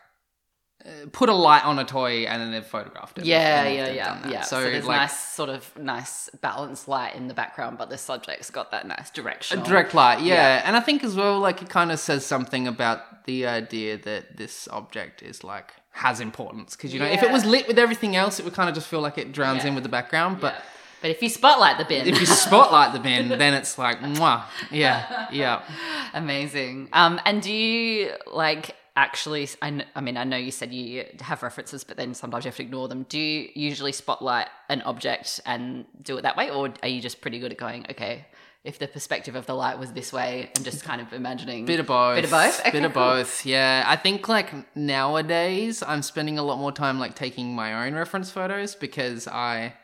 Put 1.11 1.29
a 1.29 1.33
light 1.33 1.65
on 1.65 1.79
a 1.79 1.83
toy 1.85 2.25
and 2.27 2.41
then 2.41 2.51
they've 2.51 2.65
photographed 2.65 3.17
it. 3.17 3.25
Yeah, 3.25 3.67
yeah, 3.67 3.89
yeah, 3.89 4.29
yeah. 4.29 4.41
So, 4.41 4.57
So, 4.57 4.69
there's 4.69 4.85
like, 4.85 4.97
nice, 5.01 5.19
sort 5.33 5.49
of 5.49 5.75
nice 5.77 6.29
balanced 6.41 6.87
light 6.87 7.15
in 7.15 7.27
the 7.27 7.33
background, 7.33 7.77
but 7.77 7.89
the 7.89 7.97
subject's 7.97 8.51
got 8.51 8.69
that 8.71 8.87
nice 8.87 9.09
direction. 9.09 9.59
A 9.59 9.63
direct 9.63 9.93
light, 9.95 10.21
yeah. 10.21 10.35
Yeah. 10.35 10.61
And 10.65 10.75
I 10.75 10.79
think 10.81 11.03
as 11.03 11.15
well, 11.15 11.39
like 11.39 11.61
it 11.61 11.69
kind 11.69 11.91
of 11.91 11.99
says 11.99 12.25
something 12.25 12.67
about 12.67 13.25
the 13.25 13.47
idea 13.47 13.97
that 13.97 14.37
this 14.37 14.67
object 14.69 15.23
is 15.23 15.43
like 15.43 15.73
has 15.91 16.19
importance. 16.19 16.75
Because 16.75 16.93
you 16.93 16.99
know, 16.99 17.05
if 17.07 17.23
it 17.23 17.31
was 17.31 17.45
lit 17.45 17.67
with 17.67 17.79
everything 17.79 18.15
else, 18.15 18.39
it 18.39 18.45
would 18.45 18.53
kind 18.53 18.69
of 18.69 18.75
just 18.75 18.87
feel 18.87 19.01
like 19.01 19.17
it 19.17 19.31
drowns 19.31 19.63
Yeah. 19.63 19.69
in 19.69 19.75
with 19.75 19.83
the 19.83 19.89
background. 19.89 20.39
But 20.39 20.61
But 21.01 21.09
if 21.11 21.21
you 21.23 21.29
spotlight 21.29 21.77
the 21.77 21.85
bin, 21.85 22.07
if 22.07 22.19
you 22.19 22.25
spotlight 22.25 22.93
the 22.93 22.99
bin, 22.99 23.29
then 23.29 23.53
it's 23.53 23.77
like, 23.77 23.99
mwah, 24.01 24.43
yeah, 24.71 25.27
yeah. 25.31 25.61
amazing. 26.13 26.89
Um, 26.93 27.19
and 27.25 27.41
do 27.41 27.51
you 27.51 28.11
like 28.27 28.75
actually? 28.95 29.49
I, 29.61 29.85
I 29.95 30.01
mean, 30.01 30.17
I 30.17 30.23
know 30.23 30.37
you 30.37 30.51
said 30.51 30.73
you 30.73 31.05
have 31.21 31.43
references, 31.43 31.83
but 31.83 31.97
then 31.97 32.13
sometimes 32.13 32.45
you 32.45 32.49
have 32.49 32.57
to 32.57 32.63
ignore 32.63 32.87
them. 32.87 33.03
Do 33.09 33.19
you 33.19 33.49
usually 33.53 33.91
spotlight 33.91 34.47
an 34.69 34.81
object 34.83 35.41
and 35.45 35.85
do 36.01 36.17
it 36.17 36.21
that 36.23 36.37
way, 36.37 36.49
or 36.49 36.73
are 36.81 36.87
you 36.87 37.01
just 37.01 37.21
pretty 37.21 37.39
good 37.39 37.51
at 37.51 37.57
going, 37.57 37.85
okay? 37.89 38.25
If 38.63 38.79
the 38.79 38.87
perspective 38.87 39.35
of 39.35 39.45
the 39.45 39.53
light 39.53 39.77
was 39.77 39.91
this 39.91 40.11
way, 40.11 40.49
and 40.55 40.65
just 40.65 40.83
kind 40.83 40.99
of 40.99 41.13
imagining 41.13 41.65
Bit 41.65 41.79
of 41.81 41.85
both. 41.85 42.15
Bit 42.15 42.25
of 42.25 42.31
both? 42.31 42.63
Bit 42.63 42.75
Okay, 42.75 42.83
of 42.85 42.93
both. 42.93 43.45
Yeah. 43.45 43.83
I 43.85 43.95
think 43.95 44.27
like 44.27 44.75
nowadays 44.75 45.83
I'm 45.83 46.01
spending 46.01 46.39
a 46.39 46.43
lot 46.43 46.57
more 46.57 46.71
time 46.71 46.99
like 46.99 47.13
taking 47.13 47.53
my 47.55 47.85
own 47.85 47.93
reference 47.93 48.31
photos 48.31 48.73
because 48.73 49.27
I 49.27 49.75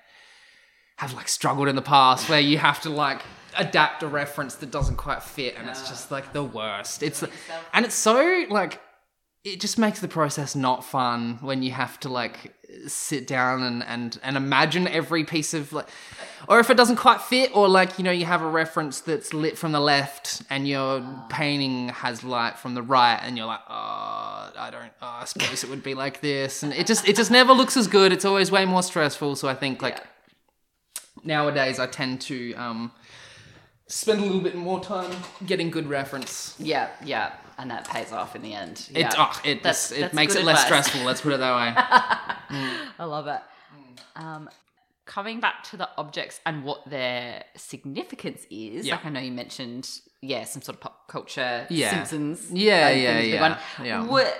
have 0.96 1.13
like 1.13 1.27
struggled 1.27 1.68
in 1.68 1.75
the 1.75 1.82
past 1.84 2.27
where 2.27 2.39
you 2.39 2.58
have 2.58 2.82
to 2.82 2.89
like 2.89 3.22
adapt 3.56 4.01
a 4.01 4.08
reference 4.08 4.56
that 4.56 4.72
doesn't 4.72 4.96
quite 4.96 5.22
fit 5.22 5.56
and 5.58 5.70
it's 5.70 5.88
just 5.88 6.10
like 6.10 6.34
the 6.34 6.44
worst. 6.44 7.03
It's 7.03 7.24
and 7.74 7.86
it's 7.86 7.94
so 7.94 8.46
like 8.50 8.80
it 9.44 9.60
just 9.60 9.80
makes 9.80 10.00
the 10.00 10.08
process 10.08 10.56
not 10.56 10.84
fun 10.84 11.40
when 11.42 11.64
you 11.64 11.72
have 11.72 12.00
to 12.02 12.10
like 12.10 12.54
sit 12.88 13.28
down 13.28 13.64
and 13.64 13.84
and 13.84 14.20
and 14.24 14.38
imagine 14.38 14.88
every 14.88 15.24
piece 15.24 15.54
of 15.54 15.74
like 15.74 15.88
or 16.48 16.60
if 16.60 16.70
it 16.70 16.78
doesn't 16.78 16.96
quite 16.96 17.22
fit 17.22 17.52
or 17.56 17.68
like 17.68 17.98
you 17.98 18.04
know 18.04 18.12
you 18.12 18.26
have 18.26 18.42
a 18.42 18.48
reference 18.48 19.02
that's 19.02 19.34
lit 19.34 19.58
from 19.58 19.72
the 19.72 19.80
left 19.80 20.42
and 20.50 20.68
your 20.68 21.04
painting 21.30 21.90
has 21.90 22.24
light 22.24 22.58
from 22.58 22.76
the 22.76 22.82
right 22.82 23.20
and 23.24 23.36
you're 23.36 23.48
like 23.48 23.60
oh 23.68 24.52
i 24.56 24.70
don't 24.72 24.92
oh, 25.02 25.18
i 25.22 25.26
suppose 25.26 25.64
it 25.64 25.70
would 25.70 25.84
be 25.84 25.94
like 25.94 26.22
this. 26.22 26.64
And 26.64 26.72
it 26.74 26.86
just 26.86 27.08
it 27.08 27.16
just 27.16 27.32
never 27.32 27.54
looks 27.54 27.76
as 27.76 27.88
good. 27.88 28.12
It's 28.14 28.26
always 28.26 28.52
way 28.52 28.66
more 28.66 28.84
stressful. 28.84 29.36
So 29.36 29.48
i 29.48 29.56
think 29.56 29.82
like 29.82 30.04
nowadays 31.24 31.80
i 31.80 31.88
tend 31.88 32.22
to 32.22 32.54
um 32.54 32.92
spend 33.88 34.22
a 34.22 34.24
little 34.24 34.40
bit 34.40 34.56
more 34.56 34.80
time 34.80 35.12
getting 35.46 35.70
good 35.70 35.88
reference. 35.88 36.56
Yeah, 36.58 36.90
yeah. 37.04 37.34
And 37.62 37.72
that 37.72 37.88
pays 37.88 38.12
off 38.12 38.36
in 38.36 38.41
the 38.41 38.53
end. 38.53 38.89
It, 38.94 39.00
Yeah. 39.01 39.12
oh, 39.18 39.39
it, 39.46 39.63
That's- 39.63 39.91
it 39.91 40.00
that's 40.01 40.13
makes 40.13 40.36
it 40.36 40.44
less 40.44 40.63
advice. 40.63 40.86
stressful. 40.86 41.01
Let's 41.06 41.22
put 41.22 41.34
it 41.34 41.38
that 41.39 41.56
way. 41.56 41.74
I 43.00 43.03
love 43.06 43.27
it. 43.27 43.39
Um, 44.15 44.50
coming 45.06 45.39
back 45.39 45.63
to 45.65 45.77
the 45.77 45.89
objects 45.98 46.39
and 46.46 46.63
what 46.63 46.89
their 46.89 47.44
significance 47.56 48.46
is, 48.50 48.86
Yeah. 48.88 48.96
like 48.96 49.06
I 49.06 49.10
know 49.10 49.20
you 49.20 49.32
mentioned, 49.32 49.89
yeah, 50.22 50.44
some 50.46 50.62
sort 50.62 50.75
of 50.75 50.82
pop 50.82 51.08
culture, 51.08 51.65
Yeah. 51.70 51.91
Simpsons, 51.91 52.50
Yeah, 52.51 52.88
I 52.88 52.91
yeah, 52.91 52.94
think 52.94 53.03
is 53.06 53.10
a 53.10 53.22
big 53.22 53.34
yeah, 53.34 53.41
one. 53.41 53.58
yeah. 53.88 54.03
What, 54.06 54.38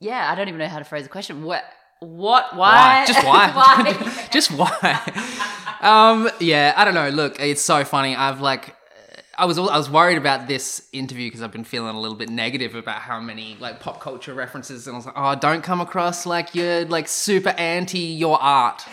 yeah, 0.00 0.30
I 0.30 0.34
don't 0.34 0.48
even 0.48 0.58
know 0.58 0.68
how 0.68 0.78
to 0.78 0.84
phrase 0.84 1.04
the 1.04 1.08
question. 1.08 1.42
What, 1.44 1.64
what, 2.00 2.54
why, 2.56 3.04
Why? 3.04 3.06
Just 3.12 3.24
why? 3.26 3.50
why? 3.54 4.28
Just 4.30 4.50
why? 4.52 5.78
um, 5.80 6.30
yeah, 6.40 6.72
I 6.76 6.84
don't 6.84 6.94
know. 6.94 7.08
Look, 7.10 7.40
it's 7.40 7.62
so 7.62 7.84
funny. 7.84 8.14
I've 8.16 8.40
like, 8.40 8.74
I 9.38 9.44
was 9.44 9.56
I 9.56 9.76
was 9.76 9.88
worried 9.88 10.18
about 10.18 10.48
this 10.48 10.88
interview 10.92 11.28
because 11.28 11.42
I've 11.42 11.52
been 11.52 11.62
feeling 11.62 11.94
a 11.94 12.00
little 12.00 12.16
bit 12.16 12.28
negative 12.28 12.74
about 12.74 13.00
how 13.02 13.20
many 13.20 13.56
like 13.60 13.78
pop 13.78 14.00
culture 14.00 14.34
references, 14.34 14.88
and 14.88 14.94
I 14.94 14.98
was 14.98 15.06
like, 15.06 15.14
oh, 15.16 15.36
don't 15.36 15.62
come 15.62 15.80
across 15.80 16.26
like 16.26 16.56
you're 16.56 16.84
like 16.86 17.06
super 17.06 17.50
anti 17.50 18.00
your 18.00 18.42
art. 18.42 18.84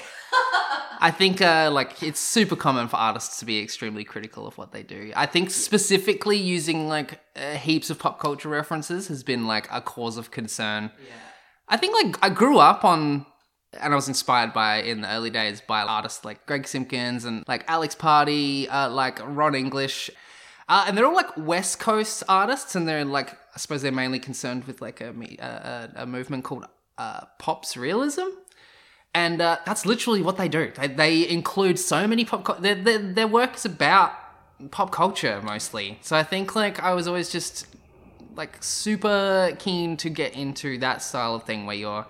I 1.01 1.11
think 1.11 1.41
uh, 1.41 1.71
like 1.73 2.03
it's 2.03 2.19
super 2.19 2.55
common 2.55 2.87
for 2.87 2.97
artists 2.97 3.39
to 3.39 3.45
be 3.45 3.59
extremely 3.59 4.03
critical 4.03 4.45
of 4.45 4.55
what 4.57 4.71
they 4.71 4.83
do. 4.83 5.11
I 5.15 5.25
think 5.25 5.49
specifically 5.49 6.37
using 6.37 6.87
like 6.87 7.19
uh, 7.35 7.55
heaps 7.55 7.89
of 7.89 7.97
pop 7.97 8.19
culture 8.19 8.49
references 8.49 9.07
has 9.07 9.23
been 9.23 9.47
like 9.47 9.67
a 9.71 9.81
cause 9.81 10.15
of 10.17 10.29
concern. 10.29 10.91
Yeah. 10.97 11.13
I 11.69 11.77
think 11.77 11.95
like 12.03 12.23
I 12.23 12.29
grew 12.29 12.59
up 12.59 12.85
on 12.85 13.25
and 13.79 13.93
I 13.93 13.95
was 13.95 14.07
inspired 14.07 14.53
by 14.53 14.77
in 14.77 15.01
the 15.01 15.11
early 15.11 15.31
days 15.31 15.61
by 15.61 15.81
artists 15.81 16.23
like 16.23 16.45
Greg 16.45 16.63
Simkins 16.63 17.25
and 17.25 17.43
like 17.47 17.65
Alex 17.67 17.95
Pardee, 17.95 18.67
uh, 18.67 18.89
like 18.89 19.19
Ron 19.23 19.55
English. 19.55 20.11
Uh, 20.67 20.85
and 20.87 20.97
they're 20.97 21.05
all 21.05 21.15
like 21.15 21.37
West 21.37 21.79
Coast 21.79 22.23
artists, 22.27 22.75
and 22.75 22.87
they're 22.87 23.05
like 23.05 23.31
I 23.33 23.57
suppose 23.57 23.81
they're 23.81 23.91
mainly 23.91 24.19
concerned 24.19 24.65
with 24.65 24.81
like 24.81 24.99
a 24.99 25.13
a, 25.39 26.03
a, 26.03 26.05
movement 26.05 26.43
called 26.43 26.65
uh, 26.97 27.21
pop 27.37 27.65
surrealism, 27.65 28.29
and 29.13 29.41
uh, 29.41 29.59
that's 29.65 29.85
literally 29.85 30.23
what 30.23 30.37
they 30.37 30.47
do. 30.47 30.71
They, 30.75 30.87
they 30.87 31.29
include 31.29 31.77
so 31.77 32.07
many 32.07 32.25
pop. 32.25 32.43
Cu- 32.43 32.61
their, 32.61 32.75
their 32.75 32.97
their 32.97 33.27
work 33.27 33.55
is 33.55 33.65
about 33.65 34.13
pop 34.71 34.91
culture 34.91 35.39
mostly. 35.43 35.99
So 36.01 36.15
I 36.15 36.23
think 36.23 36.55
like 36.55 36.81
I 36.81 36.93
was 36.93 37.07
always 37.07 37.31
just 37.31 37.67
like 38.35 38.61
super 38.61 39.55
keen 39.59 39.97
to 39.97 40.09
get 40.09 40.33
into 40.33 40.77
that 40.79 41.01
style 41.01 41.35
of 41.35 41.43
thing 41.43 41.65
where 41.65 41.75
you're 41.75 42.05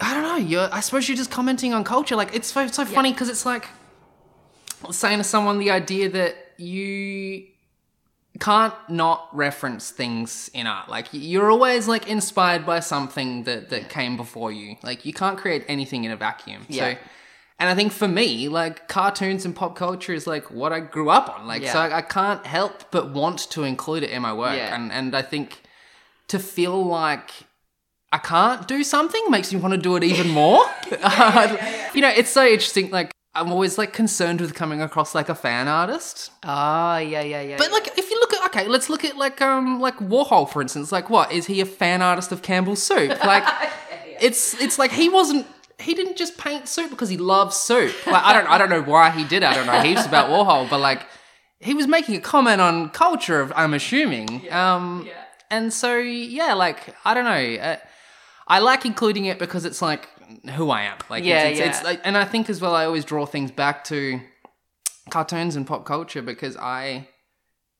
I 0.00 0.14
don't 0.14 0.22
know, 0.24 0.36
you're 0.36 0.68
I 0.72 0.80
suppose 0.80 1.08
you're 1.08 1.16
just 1.16 1.30
commenting 1.30 1.72
on 1.72 1.84
culture. 1.84 2.16
Like 2.16 2.34
it's 2.34 2.52
so 2.52 2.62
it's 2.62 2.76
so 2.76 2.84
funny 2.84 3.12
because 3.12 3.28
it's 3.28 3.46
like 3.46 3.68
saying 4.90 5.18
to 5.18 5.24
someone 5.24 5.58
the 5.58 5.70
idea 5.70 6.08
that 6.10 6.45
you 6.58 7.46
can't 8.38 8.74
not 8.88 9.28
reference 9.32 9.90
things 9.90 10.50
in 10.52 10.66
art. 10.66 10.88
Like 10.88 11.08
you're 11.12 11.50
always 11.50 11.88
like 11.88 12.08
inspired 12.08 12.66
by 12.66 12.80
something 12.80 13.44
that 13.44 13.70
that 13.70 13.88
came 13.88 14.16
before 14.16 14.52
you. 14.52 14.76
Like 14.82 15.04
you 15.04 15.12
can't 15.12 15.38
create 15.38 15.64
anything 15.68 16.04
in 16.04 16.10
a 16.10 16.16
vacuum. 16.16 16.66
Yeah. 16.68 16.94
So 16.94 16.98
and 17.58 17.70
I 17.70 17.74
think 17.74 17.92
for 17.92 18.06
me, 18.06 18.48
like 18.48 18.86
cartoons 18.88 19.46
and 19.46 19.56
pop 19.56 19.76
culture 19.76 20.12
is 20.12 20.26
like 20.26 20.50
what 20.50 20.72
I 20.72 20.80
grew 20.80 21.08
up 21.08 21.38
on. 21.38 21.46
Like 21.46 21.66
so 21.66 21.78
I, 21.78 21.98
I 21.98 22.02
can't 22.02 22.44
help 22.44 22.90
but 22.90 23.12
want 23.12 23.50
to 23.50 23.64
include 23.64 24.02
it 24.02 24.10
in 24.10 24.22
my 24.22 24.32
work. 24.32 24.56
Yeah. 24.56 24.74
And 24.74 24.92
and 24.92 25.16
I 25.16 25.22
think 25.22 25.62
to 26.28 26.38
feel 26.38 26.84
like 26.84 27.30
I 28.12 28.18
can't 28.18 28.68
do 28.68 28.84
something 28.84 29.22
makes 29.30 29.52
me 29.52 29.60
want 29.60 29.72
to 29.72 29.78
do 29.78 29.96
it 29.96 30.04
even 30.04 30.30
more. 30.30 30.64
you 30.90 32.00
know, 32.00 32.12
it's 32.14 32.30
so 32.30 32.44
interesting. 32.44 32.90
Like 32.90 33.12
I'm 33.36 33.52
always 33.52 33.78
like 33.78 33.92
concerned 33.92 34.40
with 34.40 34.54
coming 34.54 34.80
across 34.80 35.14
like 35.14 35.28
a 35.28 35.34
fan 35.34 35.68
artist. 35.68 36.30
Oh, 36.42 36.96
yeah, 36.96 37.20
yeah, 37.20 37.42
yeah. 37.42 37.56
But 37.56 37.70
like, 37.70 37.96
if 37.98 38.10
you 38.10 38.18
look 38.18 38.32
at 38.34 38.46
okay, 38.46 38.66
let's 38.66 38.88
look 38.88 39.04
at 39.04 39.16
like 39.16 39.40
um 39.42 39.80
like 39.80 39.98
Warhol 39.98 40.48
for 40.50 40.62
instance. 40.62 40.90
Like, 40.92 41.10
what 41.10 41.32
is 41.32 41.46
he 41.46 41.60
a 41.60 41.66
fan 41.66 42.02
artist 42.02 42.32
of 42.32 42.42
Campbell's 42.42 42.82
soup? 42.82 43.18
Like, 43.26 43.44
it's 44.20 44.60
it's 44.60 44.78
like 44.78 44.92
he 44.92 45.08
wasn't. 45.08 45.46
He 45.78 45.92
didn't 45.94 46.16
just 46.16 46.38
paint 46.38 46.68
soup 46.68 46.90
because 46.90 47.10
he 47.10 47.18
loves 47.18 47.56
soup. 47.56 47.94
Like, 48.06 48.24
I 48.24 48.32
don't 48.32 48.48
I 48.48 48.56
don't 48.56 48.70
know 48.70 48.82
why 48.82 49.10
he 49.10 49.24
did. 49.24 49.42
I 49.42 49.54
don't 49.54 49.66
know 49.66 49.80
heaps 49.80 50.06
about 50.06 50.30
Warhol, 50.30 50.70
but 50.70 50.80
like, 50.80 51.06
he 51.60 51.74
was 51.74 51.86
making 51.86 52.16
a 52.16 52.20
comment 52.20 52.60
on 52.60 52.88
culture. 52.90 53.40
Of, 53.40 53.52
I'm 53.54 53.74
assuming. 53.74 54.50
Um, 54.52 55.04
yeah. 55.06 55.12
and 55.50 55.72
so 55.72 55.98
yeah, 55.98 56.54
like 56.54 56.94
I 57.04 57.14
don't 57.14 57.24
know. 57.24 57.62
Uh, 57.62 57.76
I 58.48 58.60
like 58.60 58.86
including 58.86 59.24
it 59.26 59.38
because 59.38 59.64
it's 59.64 59.82
like 59.82 60.08
who 60.54 60.70
I 60.70 60.82
am. 60.82 60.98
Like 61.08 61.24
Yeah, 61.24 61.44
it's, 61.44 61.58
it's, 61.60 61.68
it's 61.68 61.78
yeah. 61.80 61.88
like, 61.88 62.00
and 62.04 62.16
I 62.16 62.24
think 62.24 62.48
as 62.50 62.60
well, 62.60 62.74
I 62.74 62.84
always 62.84 63.04
draw 63.04 63.26
things 63.26 63.50
back 63.50 63.84
to 63.84 64.20
cartoons 65.10 65.56
and 65.56 65.66
pop 65.66 65.84
culture 65.84 66.22
because 66.22 66.56
I 66.56 67.08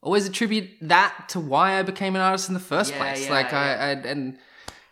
always 0.03 0.27
attribute 0.27 0.71
that 0.83 1.27
to 1.31 1.41
why 1.41 1.79
I 1.79 1.83
became 1.83 2.15
an 2.15 2.23
artist 2.23 2.49
in 2.49 2.55
the 2.55 2.61
first 2.61 2.93
Yeah, 2.93 2.99
place. 2.99 3.27
yeah, 3.27 3.33
like 3.33 3.53
I. 3.53 3.73
I 3.73 3.91
and 3.93 4.39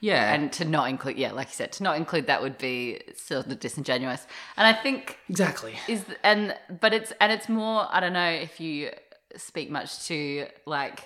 yeah, 0.00 0.34
and 0.34 0.52
to 0.54 0.66
not 0.66 0.90
include, 0.90 1.16
yeah, 1.16 1.32
like 1.32 1.48
you 1.48 1.54
said, 1.54 1.72
to 1.72 1.82
not 1.82 1.96
include 1.96 2.26
that 2.26 2.42
would 2.42 2.58
be 2.58 3.00
sort 3.16 3.46
of 3.46 3.58
disingenuous. 3.58 4.26
And 4.58 4.66
I 4.66 4.74
think 4.74 5.18
exactly. 5.30 5.76
is 5.88 6.04
and 6.22 6.54
but 6.80 6.92
it's 6.92 7.12
and 7.20 7.32
it's 7.32 7.48
more 7.48 7.86
i 7.90 8.00
don't 8.00 8.12
know 8.12 8.28
if 8.28 8.60
you 8.60 8.90
speak 9.36 9.70
much 9.70 10.06
to 10.06 10.46
like 10.66 11.04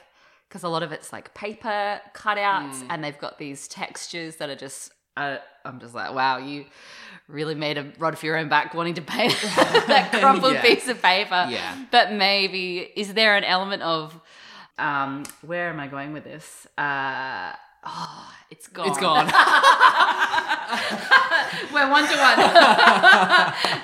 because 0.49 0.63
a 0.63 0.69
lot 0.69 0.83
of 0.83 0.93
it's 0.93 1.13
like 1.13 1.33
paper 1.35 2.01
cutouts 2.15 2.83
mm. 2.83 2.87
and 2.91 3.05
they've 3.05 3.19
got 3.19 3.39
these 3.39 3.69
textures 3.69 4.37
that 4.37 4.49
are 4.49 4.57
just 4.57 4.93
uh, 5.19 5.39
i'm 5.65 5.79
just 5.81 5.95
like 5.95 6.15
wow 6.15 6.39
you 6.39 6.65
really 7.29 7.55
made 7.55 7.77
a 7.79 7.85
rod 7.99 8.17
for 8.19 8.25
your 8.27 8.37
own 8.39 8.49
back 8.49 8.73
wanting 8.75 8.95
to 8.95 9.03
paint 9.03 9.37
that 9.93 10.11
crumpled 10.13 10.55
Yeah. 10.55 10.63
piece 10.63 10.89
of 10.89 11.01
paper 11.03 11.47
Yeah. 11.51 11.77
but 11.91 12.13
maybe 12.13 12.79
is 12.97 13.13
there 13.15 13.37
an 13.37 13.45
element 13.45 13.83
of 13.83 14.19
um 14.79 15.25
where 15.43 15.69
am 15.69 15.81
i 15.81 15.87
going 15.89 16.13
with 16.13 16.25
this 16.25 16.67
uh 16.79 17.53
oh 17.85 18.33
it's 18.51 18.67
gone 18.69 18.89
It's 18.89 18.99
gone. 18.99 19.27
we're 21.73 21.91
one 21.91 22.05
to 22.07 22.17
one 22.17 22.39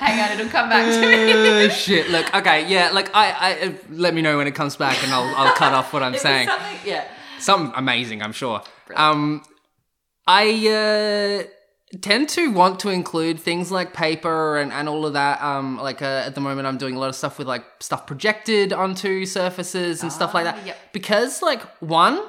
hang 0.01 0.21
on 0.21 0.33
it'll 0.39 0.51
come 0.51 0.69
back 0.69 0.87
to 0.87 1.01
me 1.01 1.67
Uh, 1.67 1.69
shit. 1.69 2.11
Look. 2.11 2.35
Okay. 2.35 2.67
Yeah. 2.69 2.91
Like 2.93 3.11
I, 3.15 3.31
I. 3.33 3.67
uh, 3.67 3.73
Let 3.91 4.15
me 4.15 4.23
know 4.23 4.37
when 4.39 4.47
it 4.47 4.55
comes 4.55 4.77
back, 4.77 5.03
and 5.05 5.13
I'll, 5.13 5.35
I'll 5.37 5.55
cut 5.55 5.73
off 5.73 5.93
what 5.93 6.03
I'm 6.03 6.17
saying. 6.17 6.49
something- 6.49 6.79
yeah 6.85 7.05
Something 7.39 7.73
amazing, 7.77 8.23
I'm 8.23 8.33
sure. 8.33 8.63
Brilliant. 8.87 9.17
Um, 9.17 9.43
I 10.27 10.69
uh, 10.69 11.99
tend 12.01 12.29
to 12.31 12.51
want 12.51 12.81
to 12.81 12.89
include 12.89 13.39
things 13.41 13.71
like 13.71 13.93
paper 13.93 14.57
and, 14.59 14.73
and 14.73 14.89
all 14.89 15.05
of 15.07 15.13
that. 15.13 15.43
Um, 15.43 15.77
like 15.79 16.01
uh, 16.03 16.23
at 16.27 16.35
the 16.35 16.41
moment, 16.41 16.67
I'm 16.67 16.79
doing 16.79 16.97
a 16.97 16.99
lot 16.99 17.09
of 17.09 17.15
stuff 17.15 17.39
with 17.39 17.47
like 17.47 17.65
stuff 17.81 18.07
projected 18.07 18.73
onto 18.73 19.27
surfaces 19.27 20.03
and 20.03 20.11
stuff 20.13 20.35
like 20.35 20.47
Ah, 20.47 20.53
that. 20.53 20.67
yep. 20.67 20.77
Because 20.93 21.43
like 21.43 21.61
one, 21.81 22.21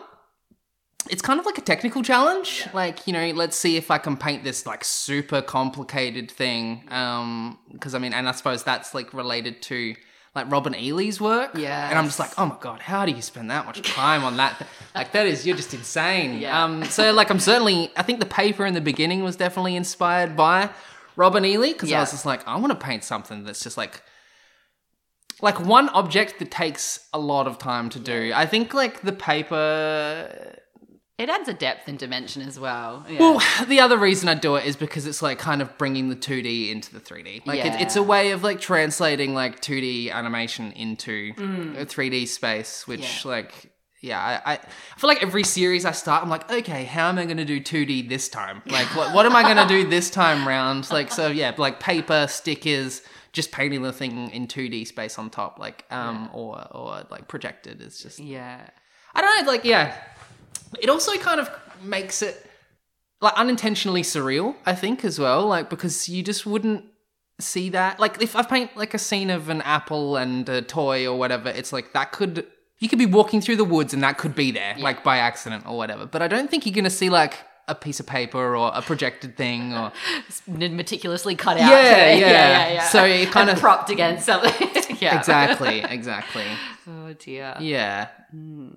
it's 1.10 1.22
kind 1.22 1.40
of 1.40 1.46
like 1.46 1.58
a 1.58 1.62
technical 1.62 2.04
challenge. 2.04 2.68
Like 2.74 3.08
you 3.08 3.14
know, 3.14 3.30
let's 3.32 3.56
see 3.56 3.78
if 3.78 3.90
I 3.92 3.98
can 3.98 4.18
paint 4.18 4.44
this 4.44 4.66
like 4.66 4.84
super 4.84 5.42
complicated 5.42 6.30
thing. 6.32 6.84
Um, 6.92 7.58
because 7.72 7.96
I 7.96 8.00
mean, 8.00 8.14
and 8.14 8.28
I 8.28 8.32
suppose 8.34 8.64
that's 8.64 8.94
like 8.94 9.14
related 9.14 9.62
to. 9.64 9.96
Like 10.36 10.52
Robin 10.52 10.76
Eley's 10.76 11.22
work, 11.22 11.52
Yeah. 11.56 11.90
and 11.90 11.98
I'm 11.98 12.06
just 12.06 12.20
like, 12.20 12.32
oh 12.38 12.46
my 12.46 12.58
god, 12.60 12.82
how 12.82 13.06
do 13.06 13.14
you 13.14 13.22
spend 13.22 13.50
that 13.52 13.66
much 13.66 13.82
time 13.82 14.24
on 14.26 14.36
that? 14.38 14.68
Like 14.94 15.12
that 15.14 15.26
is, 15.28 15.46
you're 15.46 15.58
just 15.58 15.74
insane. 15.74 16.40
Yeah. 16.40 16.64
Um, 16.64 16.84
so 16.86 17.12
like, 17.14 17.30
I'm 17.30 17.40
certainly, 17.40 17.92
I 17.98 18.02
think 18.04 18.20
the 18.22 18.26
paper 18.26 18.66
in 18.66 18.74
the 18.74 18.82
beginning 18.82 19.24
was 19.24 19.36
definitely 19.36 19.76
inspired 19.76 20.36
by 20.38 20.70
Robin 21.18 21.44
Eley 21.44 21.74
because 21.74 21.92
I 21.92 22.00
was 22.00 22.12
just 22.12 22.26
like, 22.26 22.48
I 22.48 22.56
want 22.58 22.72
to 22.72 22.86
paint 22.86 23.04
something 23.04 23.44
that's 23.44 23.62
just 23.62 23.76
like, 23.78 24.02
like 25.42 25.60
one 25.60 25.90
object 25.90 26.40
that 26.40 26.50
takes 26.52 27.08
a 27.14 27.20
lot 27.20 27.46
of 27.46 27.58
time 27.58 27.90
to 27.90 28.00
do. 28.00 28.32
I 28.34 28.46
think 28.46 28.74
like 28.74 29.02
the 29.02 29.12
paper. 29.12 30.60
It 31.18 31.30
adds 31.30 31.48
a 31.48 31.54
depth 31.54 31.88
and 31.88 31.98
dimension 31.98 32.42
as 32.42 32.60
well. 32.60 33.06
Yeah. 33.10 33.20
Well, 33.20 33.42
the 33.68 33.80
other 33.80 33.98
reason 33.98 34.28
I 34.28 34.34
do 34.36 34.56
it 34.56 34.66
is 34.66 34.76
because 34.76 35.08
it's 35.08 35.22
like 35.22 35.40
kind 35.40 35.62
of 35.62 35.78
bringing 35.78 36.10
the 36.10 36.16
2D 36.16 36.72
into 36.72 36.94
the 36.94 37.00
3D. 37.00 37.46
Like 37.46 37.64
it, 37.64 37.80
it's 37.82 37.96
a 37.96 38.04
way 38.04 38.32
of 38.32 38.44
like 38.44 38.60
translating 38.60 39.34
like 39.34 39.62
2D 39.62 40.12
animation 40.12 40.74
into 40.74 41.32
a 41.78 41.86
3D 41.86 42.28
space, 42.28 42.86
which 42.86 43.02
Mm. 43.02 43.26
Yeah. 43.26 43.32
like 43.32 43.72
yeah, 44.02 44.42
I, 44.46 44.54
I 44.54 44.58
feel 44.98 45.08
like 45.08 45.24
every 45.24 45.44
series 45.44 45.84
I 45.84 45.92
start, 45.92 46.22
I'm 46.22 46.30
like, 46.30 46.52
okay, 46.52 46.84
how 46.84 47.10
am 47.10 47.18
I 47.18 47.26
going 47.26 47.38
to 47.38 47.46
do 47.46 47.60
2D 47.60 48.08
this 48.08 48.30
time? 48.30 48.62
Like, 48.68 48.86
what 48.96 49.16
what 49.16 49.26
am 49.26 49.36
I 49.36 49.42
going 49.42 49.58
to 49.58 49.68
do 49.68 49.90
this 49.90 50.10
time 50.12 50.46
round? 50.48 50.88
Like, 50.92 51.12
so 51.12 51.28
yeah, 51.28 51.54
like 51.58 51.80
paper 51.80 52.28
stickers, 52.30 53.02
just 53.32 53.52
painting 53.52 53.82
the 53.82 53.94
thing 53.94 54.30
in 54.32 54.48
2D 54.48 54.86
space 54.86 55.18
on 55.18 55.30
top, 55.30 55.60
like 55.60 55.86
um 55.92 56.30
or 56.34 56.68
or 56.76 57.04
like 57.10 57.28
projected. 57.30 57.82
It's 57.82 58.04
just 58.04 58.20
yeah. 58.20 58.68
I 59.18 59.22
don't 59.22 59.46
know, 59.46 59.52
like 59.52 59.64
yeah. 59.64 59.96
It 60.80 60.90
also 60.90 61.14
kind 61.18 61.40
of 61.40 61.50
makes 61.82 62.22
it 62.22 62.50
like 63.22 63.34
unintentionally 63.36 64.02
surreal, 64.02 64.56
I 64.66 64.76
think, 64.76 65.04
as 65.06 65.20
well. 65.20 65.46
Like 65.48 65.70
because 65.70 66.10
you 66.10 66.24
just 66.24 66.46
wouldn't 66.46 66.86
see 67.40 67.70
that. 67.70 68.00
Like 68.00 68.22
if 68.22 68.36
I 68.36 68.44
paint 68.44 68.76
like 68.78 68.94
a 68.94 69.00
scene 69.00 69.30
of 69.30 69.50
an 69.50 69.62
apple 69.62 70.18
and 70.18 70.48
a 70.50 70.62
toy 70.62 71.08
or 71.08 71.18
whatever, 71.18 71.50
it's 71.50 71.72
like 71.74 71.94
that 71.94 72.12
could 72.12 72.46
you 72.80 72.90
could 72.90 73.00
be 73.00 73.06
walking 73.06 73.40
through 73.42 73.56
the 73.56 73.64
woods 73.64 73.94
and 73.94 74.04
that 74.04 74.18
could 74.18 74.36
be 74.36 74.52
there, 74.52 74.76
like 74.80 75.04
by 75.04 75.18
accident 75.18 75.66
or 75.66 75.78
whatever. 75.78 76.06
But 76.06 76.22
I 76.22 76.28
don't 76.28 76.50
think 76.50 76.66
you're 76.66 76.76
gonna 76.76 76.90
see 76.90 77.10
like 77.10 77.38
a 77.68 77.74
piece 77.74 78.00
of 78.00 78.06
paper 78.06 78.56
or 78.56 78.72
a 78.76 78.82
projected 78.82 79.36
thing 79.38 79.74
or 79.74 79.92
meticulously 80.48 81.36
cut 81.36 81.58
out. 81.58 81.70
Yeah, 81.70 81.72
yeah, 82.14 82.16
yeah. 82.16 82.28
yeah, 82.28 82.74
yeah. 82.74 82.84
So 82.90 83.04
it 83.06 83.32
kind 83.32 83.50
And 83.50 83.58
of- 83.58 83.62
propped 83.62 83.90
against 83.90 84.26
something. 84.26 84.98
yeah. 85.00 85.18
exactly, 85.18 85.80
exactly. 85.82 86.46
Oh 86.88 87.14
dear. 87.14 87.56
Yeah. 87.60 88.10
Hmm. 88.32 88.70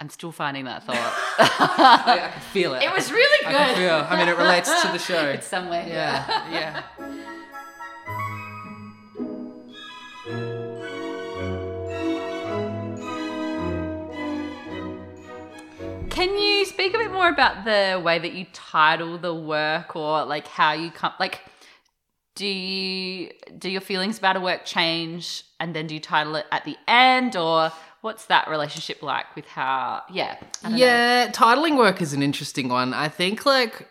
I'm 0.00 0.10
still 0.10 0.30
finding 0.30 0.64
that 0.66 0.84
thought. 0.84 0.96
I, 1.38 2.28
I 2.28 2.30
can 2.30 2.40
feel 2.52 2.74
it. 2.74 2.84
it 2.84 2.92
was 2.92 3.10
really 3.10 3.44
good. 3.44 3.56
I 3.56 3.74
feel. 3.74 4.06
I 4.08 4.16
mean, 4.16 4.28
it 4.28 4.38
relates 4.38 4.82
to 4.82 4.88
the 4.88 4.98
show. 4.98 5.28
It's 5.38 5.46
somewhere. 5.46 5.82
here. 5.82 5.94
yeah, 5.94 6.52
yeah. 6.52 6.82
Can 16.10 16.36
you 16.36 16.64
speak 16.64 16.94
a 16.94 16.98
bit 16.98 17.12
more 17.12 17.28
about 17.28 17.64
the 17.64 18.00
way 18.04 18.18
that 18.18 18.32
you 18.32 18.46
title 18.52 19.18
the 19.18 19.34
work 19.34 19.94
or 19.94 20.24
like 20.24 20.46
how 20.48 20.72
you 20.72 20.90
come 20.90 21.12
like 21.20 21.42
do 22.34 22.46
you 22.46 23.30
do 23.56 23.68
your 23.70 23.80
feelings 23.80 24.18
about 24.18 24.36
a 24.36 24.40
work 24.40 24.64
change 24.64 25.44
and 25.60 25.74
then 25.74 25.86
do 25.86 25.94
you 25.94 26.00
title 26.00 26.34
it 26.36 26.46
at 26.50 26.64
the 26.64 26.76
end 26.88 27.36
or 27.36 27.70
what's 28.00 28.26
that 28.26 28.48
relationship 28.48 29.02
like 29.02 29.34
with 29.34 29.46
how 29.46 30.02
yeah 30.10 30.36
I 30.62 30.68
don't 30.68 30.72
know. 30.72 30.78
Yeah, 30.78 31.30
titling 31.32 31.76
work 31.76 32.00
is 32.00 32.12
an 32.12 32.22
interesting 32.22 32.68
one. 32.68 32.94
I 32.94 33.08
think 33.08 33.44
like 33.46 33.88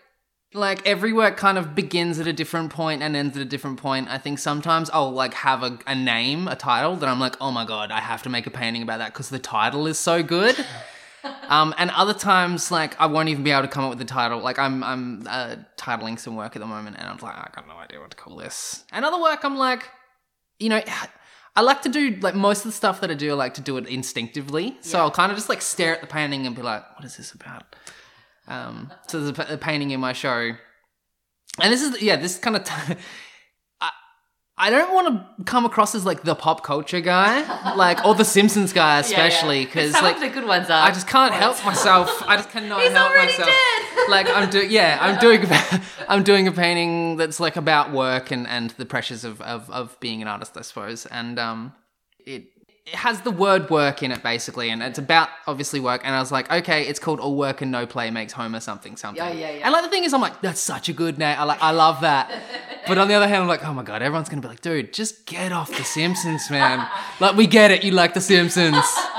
like 0.54 0.86
every 0.86 1.12
work 1.12 1.36
kind 1.36 1.58
of 1.58 1.74
begins 1.74 2.18
at 2.18 2.26
a 2.26 2.32
different 2.32 2.70
point 2.72 3.02
and 3.02 3.14
ends 3.14 3.36
at 3.36 3.42
a 3.42 3.46
different 3.46 3.78
point. 3.78 4.08
I 4.08 4.18
think 4.18 4.38
sometimes 4.38 4.88
I'll 4.90 5.12
like 5.12 5.34
have 5.34 5.62
a, 5.62 5.78
a 5.86 5.94
name, 5.94 6.48
a 6.48 6.56
title 6.56 6.96
that 6.96 7.08
I'm 7.08 7.20
like, 7.20 7.36
oh 7.40 7.50
my 7.50 7.64
god, 7.64 7.90
I 7.90 8.00
have 8.00 8.22
to 8.22 8.30
make 8.30 8.46
a 8.46 8.50
painting 8.50 8.82
about 8.82 8.98
that 8.98 9.12
because 9.12 9.28
the 9.28 9.38
title 9.38 9.86
is 9.86 9.98
so 9.98 10.22
good. 10.22 10.56
um, 11.48 11.74
and 11.76 11.90
other 11.90 12.14
times 12.14 12.70
like 12.70 12.98
I 12.98 13.06
won't 13.06 13.28
even 13.28 13.44
be 13.44 13.50
able 13.50 13.62
to 13.62 13.68
come 13.68 13.84
up 13.84 13.90
with 13.90 13.98
the 13.98 14.06
title. 14.06 14.40
Like 14.40 14.58
I'm 14.58 14.82
I'm 14.82 15.26
uh, 15.28 15.56
titling 15.76 16.18
some 16.18 16.34
work 16.34 16.56
at 16.56 16.60
the 16.60 16.66
moment 16.66 16.96
and 16.98 17.06
I'm 17.06 17.18
like, 17.18 17.36
I 17.36 17.50
got 17.54 17.68
no 17.68 17.74
idea 17.74 18.00
what 18.00 18.10
to 18.10 18.16
call 18.16 18.36
this. 18.36 18.84
And 18.90 19.04
other 19.04 19.20
work 19.20 19.44
I'm 19.44 19.56
like, 19.56 19.82
you 20.58 20.70
know. 20.70 20.80
I 21.58 21.62
like 21.62 21.82
to 21.82 21.88
do 21.88 22.02
like 22.20 22.36
most 22.36 22.58
of 22.64 22.70
the 22.70 22.76
stuff 22.82 23.00
that 23.00 23.10
I 23.10 23.14
do. 23.14 23.32
I 23.32 23.34
like 23.34 23.54
to 23.54 23.60
do 23.60 23.76
it 23.78 23.86
instinctively. 23.88 24.76
So 24.80 24.96
Yeah. 24.96 25.02
I'll 25.02 25.10
kind 25.10 25.32
of 25.32 25.36
just 25.36 25.48
like 25.48 25.60
stare 25.60 25.92
at 25.96 26.00
the 26.00 26.06
painting 26.06 26.46
and 26.46 26.54
be 26.54 26.62
like, 26.62 26.84
"What 26.94 27.04
is 27.04 27.16
this 27.16 27.32
about?" 27.32 27.64
Um, 28.46 28.92
so 29.08 29.20
there's 29.20 29.36
a, 29.50 29.54
a 29.54 29.56
painting 29.58 29.90
in 29.90 29.98
my 29.98 30.12
show, 30.12 30.52
and 31.60 31.72
this 31.72 31.82
is 31.82 32.00
yeah, 32.00 32.14
this 32.16 32.38
kind 32.38 32.54
of. 32.56 32.62
T- 32.64 32.94
I 34.60 34.70
don't 34.70 34.92
want 34.92 35.06
to 35.38 35.44
come 35.44 35.64
across 35.64 35.94
as 35.94 36.04
like 36.04 36.22
the 36.22 36.34
pop 36.34 36.64
culture 36.64 37.00
guy, 37.00 37.74
like 37.74 38.04
or 38.04 38.14
the 38.14 38.24
Simpsons 38.24 38.72
guy, 38.72 38.98
especially 39.00 39.56
Yeah, 39.56 39.60
yeah. 39.60 39.66
because 39.66 39.92
like 39.94 40.20
the 40.20 40.28
good 40.28 40.46
ones 40.46 40.68
are 40.68 40.86
I 40.86 40.90
just 40.90 41.06
can't 41.06 41.32
help 41.32 41.64
myself. 41.64 42.22
I 42.26 42.36
just 42.36 42.50
cannot 42.50 42.80
He's 42.82 42.92
help 42.92 43.10
already 43.10 43.32
myself. 43.32 43.48
dead. 43.48 43.84
Like 44.08 44.28
I'm 44.30 44.48
doing, 44.48 44.70
yeah, 44.70 44.96
I'm 45.00 45.18
doing, 45.18 45.44
I'm 46.08 46.22
doing 46.22 46.48
a 46.48 46.52
painting 46.52 47.18
that's 47.18 47.40
like 47.40 47.56
about 47.56 47.92
work 47.92 48.30
and 48.30 48.46
and 48.48 48.70
the 48.70 48.86
pressures 48.86 49.22
of 49.24 49.40
of 49.42 49.68
of 49.70 49.98
being 50.00 50.22
an 50.22 50.28
artist, 50.28 50.56
I 50.56 50.62
suppose. 50.62 51.04
And 51.06 51.38
um, 51.38 51.74
it 52.24 52.44
it 52.86 52.94
has 52.94 53.20
the 53.20 53.30
word 53.30 53.68
work 53.68 54.02
in 54.02 54.10
it 54.12 54.22
basically, 54.22 54.70
and 54.70 54.82
it's 54.82 54.98
about 54.98 55.28
obviously 55.46 55.78
work. 55.78 56.00
And 56.04 56.14
I 56.14 56.20
was 56.20 56.32
like, 56.32 56.50
okay, 56.50 56.86
it's 56.86 56.98
called 56.98 57.20
All 57.20 57.36
Work 57.36 57.60
and 57.60 57.70
No 57.70 57.84
Play 57.86 58.10
Makes 58.10 58.32
Homer 58.32 58.60
something 58.60 58.96
something. 58.96 59.22
Yeah, 59.22 59.30
yeah, 59.32 59.50
yeah. 59.58 59.64
And 59.64 59.72
like 59.74 59.84
the 59.84 59.90
thing 59.90 60.04
is, 60.04 60.14
I'm 60.14 60.22
like, 60.22 60.40
that's 60.40 60.60
such 60.60 60.88
a 60.88 60.94
good 60.94 61.18
name. 61.18 61.36
I 61.38 61.44
like, 61.44 61.62
I 61.62 61.72
love 61.72 62.00
that. 62.00 62.30
But 62.88 62.98
on 62.98 63.08
the 63.08 63.14
other 63.14 63.28
hand, 63.28 63.42
I'm 63.42 63.48
like, 63.48 63.64
oh 63.64 63.72
my 63.72 63.82
god, 63.82 64.02
everyone's 64.02 64.28
gonna 64.28 64.42
be 64.42 64.48
like, 64.48 64.62
dude, 64.62 64.92
just 64.92 65.26
get 65.26 65.52
off 65.52 65.68
The 65.68 65.84
Simpsons, 65.84 66.50
man. 66.50 66.88
like 67.20 67.36
we 67.36 67.46
get 67.46 67.70
it, 67.70 67.84
you 67.84 67.92
like 67.92 68.14
The 68.14 68.20
Simpsons. 68.20 68.84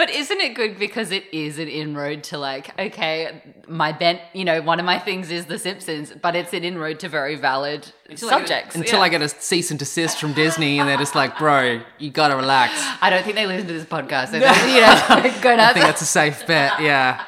But 0.00 0.08
isn't 0.08 0.40
it 0.40 0.54
good 0.54 0.78
because 0.78 1.10
it 1.10 1.24
is 1.30 1.58
an 1.58 1.68
inroad 1.68 2.22
to 2.24 2.38
like, 2.38 2.70
okay, 2.80 3.42
my 3.68 3.92
bent, 3.92 4.22
you 4.32 4.46
know, 4.46 4.62
one 4.62 4.80
of 4.80 4.86
my 4.86 4.98
things 4.98 5.30
is 5.30 5.44
The 5.44 5.58
Simpsons, 5.58 6.10
but 6.22 6.34
it's 6.34 6.54
an 6.54 6.64
inroad 6.64 7.00
to 7.00 7.08
very 7.10 7.34
valid 7.36 7.86
subjects. 8.14 8.74
Until 8.74 9.00
yeah. 9.00 9.04
I 9.04 9.08
get 9.10 9.20
a 9.20 9.28
cease 9.28 9.70
and 9.70 9.78
desist 9.78 10.18
from 10.18 10.32
Disney, 10.32 10.78
and 10.78 10.88
they're 10.88 10.96
just 10.96 11.14
like, 11.14 11.36
bro, 11.36 11.82
you 11.98 12.08
gotta 12.08 12.34
relax. 12.34 12.72
I 13.02 13.10
don't 13.10 13.22
think 13.24 13.36
they 13.36 13.46
listen 13.46 13.66
to 13.66 13.74
this 13.74 13.84
podcast. 13.84 14.28
So 14.28 14.40
they're, 14.40 14.68
you 14.68 14.80
know, 14.80 15.40
go 15.42 15.54
I 15.54 15.74
think 15.74 15.84
that's 15.84 16.00
a 16.00 16.06
safe 16.06 16.46
bet. 16.46 16.80
Yeah. 16.80 17.22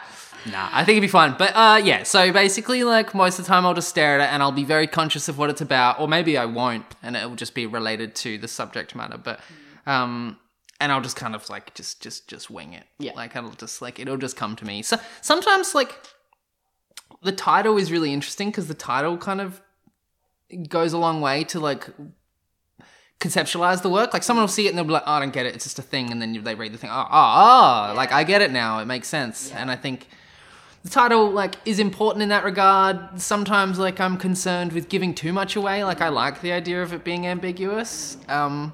Nah, 0.51 0.69
I 0.73 0.85
think 0.85 0.97
it'd 0.97 1.03
be 1.03 1.09
fun. 1.09 1.37
But 1.39 1.53
uh, 1.55 1.81
yeah, 1.83 2.03
so 2.03 2.33
basically, 2.33 2.85
like 2.85 3.15
most 3.15 3.39
of 3.39 3.45
the 3.45 3.49
time, 3.49 3.65
I'll 3.65 3.75
just 3.75 3.89
stare 3.89 4.19
at 4.19 4.25
it 4.25 4.33
and 4.33 4.43
I'll 4.43 4.53
be 4.53 4.65
very 4.65 4.87
conscious 4.87 5.29
of 5.29 5.39
what 5.39 5.51
it's 5.51 5.61
about, 5.61 6.01
or 6.01 6.09
maybe 6.09 6.37
I 6.37 6.47
won't, 6.47 6.85
and 7.03 7.17
it 7.17 7.29
will 7.29 7.37
just 7.37 7.55
be 7.55 7.67
related 7.67 8.15
to 8.17 8.39
the 8.39 8.49
subject 8.49 8.95
matter. 8.95 9.19
But 9.19 9.41
um, 9.87 10.39
and 10.81 10.91
I'll 10.91 11.01
just 11.01 11.17
kind 11.17 11.35
of 11.35 11.49
like 11.49 11.75
just 11.75 12.03
just 12.03 12.29
just 12.29 12.51
wing 12.51 12.73
it. 12.73 12.85
Yeah. 12.99 13.13
like 13.15 13.37
it'll 13.37 13.51
just 13.51 13.81
like 13.81 14.01
it'll 14.01 14.17
just 14.17 14.37
come 14.37 14.57
to 14.57 14.65
me. 14.65 14.83
So 14.83 14.99
sometimes 15.21 15.75
like 15.75 15.97
the 17.23 17.33
title 17.33 17.77
is 17.79 17.93
really 17.93 18.13
interesting 18.13 18.51
because 18.51 18.67
the 18.67 18.75
title 18.75 19.17
kind 19.17 19.41
of 19.41 19.61
goes 20.69 20.93
a 20.93 20.99
long 20.99 21.21
way 21.21 21.45
to 21.45 21.61
like 21.61 21.89
conceptualize 23.21 23.83
the 23.83 23.89
work. 23.89 24.13
Like 24.13 24.25
someone 24.25 24.43
will 24.43 24.49
see 24.49 24.67
it 24.67 24.71
and 24.71 24.79
they'll 24.79 24.85
be 24.85 24.93
like, 24.93 25.05
"Oh, 25.07 25.13
I 25.13 25.21
don't 25.21 25.33
get 25.33 25.47
it. 25.47 25.55
It's 25.55 25.65
just 25.65 25.79
a 25.79 25.83
thing." 25.83 26.11
And 26.11 26.21
then 26.21 26.43
they 26.43 26.57
read 26.57 26.73
the 26.73 26.79
thing. 26.79 26.91
Oh, 26.93 27.07
oh, 27.09 27.91
oh 27.91 27.95
like 27.95 28.13
I 28.13 28.25
get 28.25 28.43
it 28.43 28.51
now. 28.51 28.81
It 28.81 28.87
makes 28.87 29.07
sense. 29.07 29.53
And 29.53 29.71
I 29.71 29.77
think 29.77 30.09
the 30.83 30.91
title 30.91 31.31
like 31.31 31.57
is 31.65 31.79
important 31.79 32.23
in 32.23 32.29
that 32.31 32.45
regard. 32.45 33.21
Sometimes 33.21 33.79
like 33.79 34.01
I'm 34.01 34.17
concerned 34.17 34.73
with 34.73 34.89
giving 34.89 35.15
too 35.15 35.33
much 35.33 35.57
away. 35.57 35.85
Like 35.85 36.01
I 36.01 36.09
like 36.09 36.41
the 36.41 36.53
idea 36.53 36.83
of 36.83 36.93
it 36.93 37.05
being 37.05 37.27
ambiguous. 37.27 38.17
Um, 38.29 38.73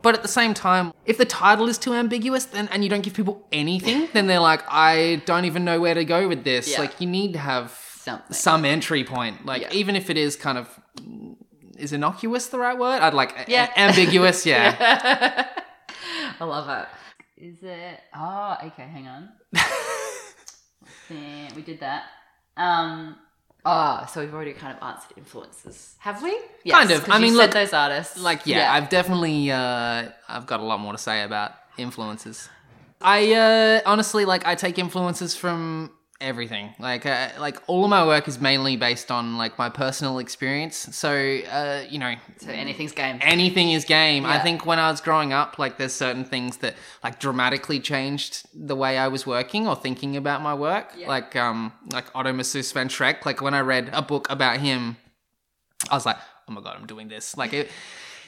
but 0.00 0.14
at 0.14 0.22
the 0.22 0.28
same 0.28 0.54
time, 0.54 0.92
if 1.04 1.18
the 1.18 1.24
title 1.24 1.68
is 1.68 1.76
too 1.76 1.92
ambiguous, 1.94 2.44
then 2.44 2.68
and 2.68 2.84
you 2.84 2.88
don't 2.90 3.02
give 3.02 3.14
people 3.14 3.44
anything, 3.50 4.08
then 4.12 4.28
they're 4.28 4.38
like, 4.38 4.62
I 4.68 5.22
don't 5.26 5.44
even 5.44 5.64
know 5.64 5.80
where 5.80 5.94
to 5.94 6.04
go 6.04 6.28
with 6.28 6.44
this. 6.44 6.70
Yeah. 6.70 6.80
Like 6.80 7.00
you 7.00 7.08
need 7.08 7.32
to 7.32 7.38
have 7.40 7.72
Something. 8.02 8.32
some 8.34 8.64
entry 8.64 9.02
point. 9.04 9.44
Like 9.44 9.62
Yeah. 9.62 9.72
even 9.72 9.96
if 9.96 10.08
it 10.10 10.16
is 10.16 10.36
kind 10.36 10.56
of 10.58 10.68
is 11.76 11.92
innocuous 11.92 12.46
the 12.48 12.58
right 12.58 12.78
word? 12.78 13.00
I'd 13.02 13.14
like 13.14 13.32
a- 13.36 13.50
Yeah. 13.50 13.68
ambiguous. 13.76 14.46
Yeah. 14.52 15.46
I 16.40 16.44
love 16.44 16.68
it. 16.68 16.86
Is 17.44 17.58
it? 17.62 18.00
Oh, 18.14 18.56
okay. 18.66 18.82
Hang 18.86 19.08
on. 19.08 19.28
Yeah, 21.10 21.48
we 21.54 21.62
did 21.62 21.80
that. 21.80 22.04
Um. 22.56 23.16
Oh, 23.64 24.06
so 24.12 24.20
we've 24.20 24.32
already 24.32 24.52
kind 24.54 24.76
of 24.76 24.82
answered 24.82 25.16
influences, 25.18 25.94
have 25.98 26.22
we? 26.22 26.30
Yes, 26.64 26.76
Kind 26.78 26.90
of. 26.92 27.00
'cause 27.00 27.10
I 27.10 27.16
you 27.16 27.22
mean, 27.22 27.32
said 27.32 27.38
look, 27.42 27.50
those 27.52 27.72
artists. 27.72 28.18
like 28.18 28.46
yeah, 28.46 28.72
I've 28.72 28.88
definitely 28.88 29.50
uh, 29.50 30.08
I've 30.28 30.46
got 30.46 30.60
a 30.60 30.62
lot 30.62 30.80
more 30.80 30.92
to 30.92 30.98
say 30.98 31.22
about 31.22 31.52
influences. 31.76 32.48
I 33.00 33.32
uh, 33.34 33.80
honestly 33.84 34.24
like 34.24 34.46
I 34.46 34.54
take 34.54 34.78
influences 34.78 35.34
from 35.36 35.90
everything. 36.20 36.74
Like 36.78 37.06
uh, 37.06 37.30
like 37.38 37.62
all 37.66 37.84
of 37.84 37.90
my 37.90 38.06
work 38.06 38.28
is 38.28 38.40
mainly 38.40 38.76
based 38.76 39.10
on 39.10 39.36
like 39.36 39.58
my 39.58 39.68
personal 39.68 40.18
experience. 40.18 40.76
So 40.96 41.10
uh, 41.12 41.84
you 41.88 41.98
know, 41.98 42.14
so 42.38 42.50
anything's 42.50 42.92
game. 42.92 43.18
anything 43.22 43.72
is 43.72 43.84
game. 43.84 44.24
I 44.24 44.38
think 44.38 44.66
when 44.66 44.78
I 44.78 44.90
was 44.90 45.00
growing 45.00 45.32
up, 45.32 45.58
like 45.58 45.78
there's 45.78 45.92
certain 45.92 46.24
things 46.24 46.58
that 46.58 46.74
like 47.02 47.20
dramatically 47.20 47.80
changed 47.80 48.46
the 48.54 48.76
way 48.76 48.98
I 48.98 49.08
was 49.08 49.26
working 49.26 49.68
or 49.68 49.76
thinking 49.76 50.16
about 50.16 50.42
my 50.42 50.54
work. 50.54 50.92
Yeah. 50.96 51.08
Like 51.08 51.36
um 51.36 51.72
like 51.92 52.06
Otto 52.14 52.32
Marseus 52.32 52.72
van 52.72 52.88
Schrieck. 52.88 53.24
Like 53.24 53.40
when 53.40 53.54
I 53.54 53.60
read 53.60 53.90
a 53.92 54.02
book 54.02 54.26
about 54.30 54.58
him, 54.58 54.96
I 55.90 55.94
was 55.94 56.06
like, 56.06 56.18
oh 56.48 56.52
my 56.52 56.60
god, 56.60 56.76
I'm 56.78 56.86
doing 56.86 57.08
this. 57.08 57.36
Like 57.36 57.52
it. 57.52 57.70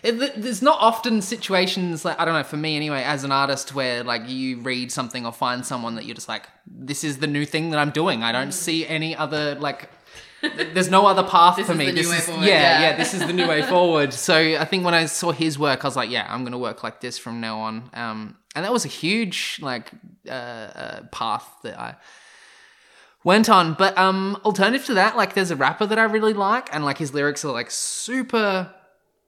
It, 0.03 0.41
there's 0.41 0.63
not 0.63 0.79
often 0.81 1.21
situations 1.21 2.05
like 2.05 2.19
I 2.19 2.25
don't 2.25 2.35
know 2.35 2.43
for 2.43 2.57
me 2.57 2.77
anyway 2.77 3.03
as 3.03 3.25
an 3.25 3.33
artist 3.33 3.75
where 3.75 4.03
like 4.03 4.29
you 4.29 4.61
read 4.61 4.91
something 4.91 5.27
or 5.27 5.33
find 5.33 5.65
someone 5.65 5.95
that 5.97 6.05
you're 6.07 6.15
just 6.15 6.29
like 6.29 6.49
this 6.67 7.05
is 7.05 7.19
the 7.19 7.27
new 7.27 7.45
thing 7.45 7.71
that 7.71 7.79
I'm 7.79 7.91
doing. 7.91 8.23
I 8.23 8.33
don't 8.33 8.53
see 8.53 8.87
any 8.87 9.15
other 9.15 9.57
like 9.57 9.91
there's 10.43 10.91
no 10.91 11.07
other 11.07 11.23
path 11.23 11.57
This 11.57 11.67
for 11.67 11.73
is 11.73 11.79
me. 11.79 11.91
this 11.91 12.09
way 12.09 12.17
is 12.17 12.25
forward, 12.27 12.47
yeah, 12.47 12.53
yeah. 12.55 12.81
yeah 12.81 12.97
this 12.97 13.13
is 13.13 13.27
the 13.27 13.33
new 13.33 13.47
way 13.47 13.63
forward. 13.75 14.13
So 14.15 14.35
I 14.37 14.65
think 14.65 14.85
when 14.85 14.95
I 14.95 15.05
saw 15.07 15.33
his 15.33 15.59
work 15.59 15.85
I 15.85 15.89
was 15.89 15.97
like 15.97 16.11
yeah 16.11 16.27
I'm 16.29 16.45
gonna 16.45 16.59
work 16.59 16.83
like 16.83 17.01
this 17.01 17.19
from 17.19 17.41
now 17.41 17.59
on. 17.61 17.91
Um 17.93 18.37
and 18.57 18.65
that 18.65 18.73
was 18.73 18.85
a 18.85 18.89
huge 18.89 19.59
like 19.63 19.91
uh, 20.29 20.33
uh 20.33 21.01
path 21.13 21.47
that 21.63 21.79
I 21.79 21.97
went 23.25 23.49
on. 23.49 23.75
But 23.75 23.97
um, 23.99 24.39
alternative 24.45 24.87
to 24.87 24.95
that, 24.95 25.17
like 25.17 25.35
there's 25.35 25.51
a 25.51 25.57
rapper 25.57 25.87
that 25.87 25.99
I 25.99 26.05
really 26.05 26.33
like, 26.33 26.75
and 26.75 26.85
like 26.85 26.99
his 26.99 27.13
lyrics 27.15 27.45
are 27.45 27.53
like 27.53 27.71
super 27.71 28.73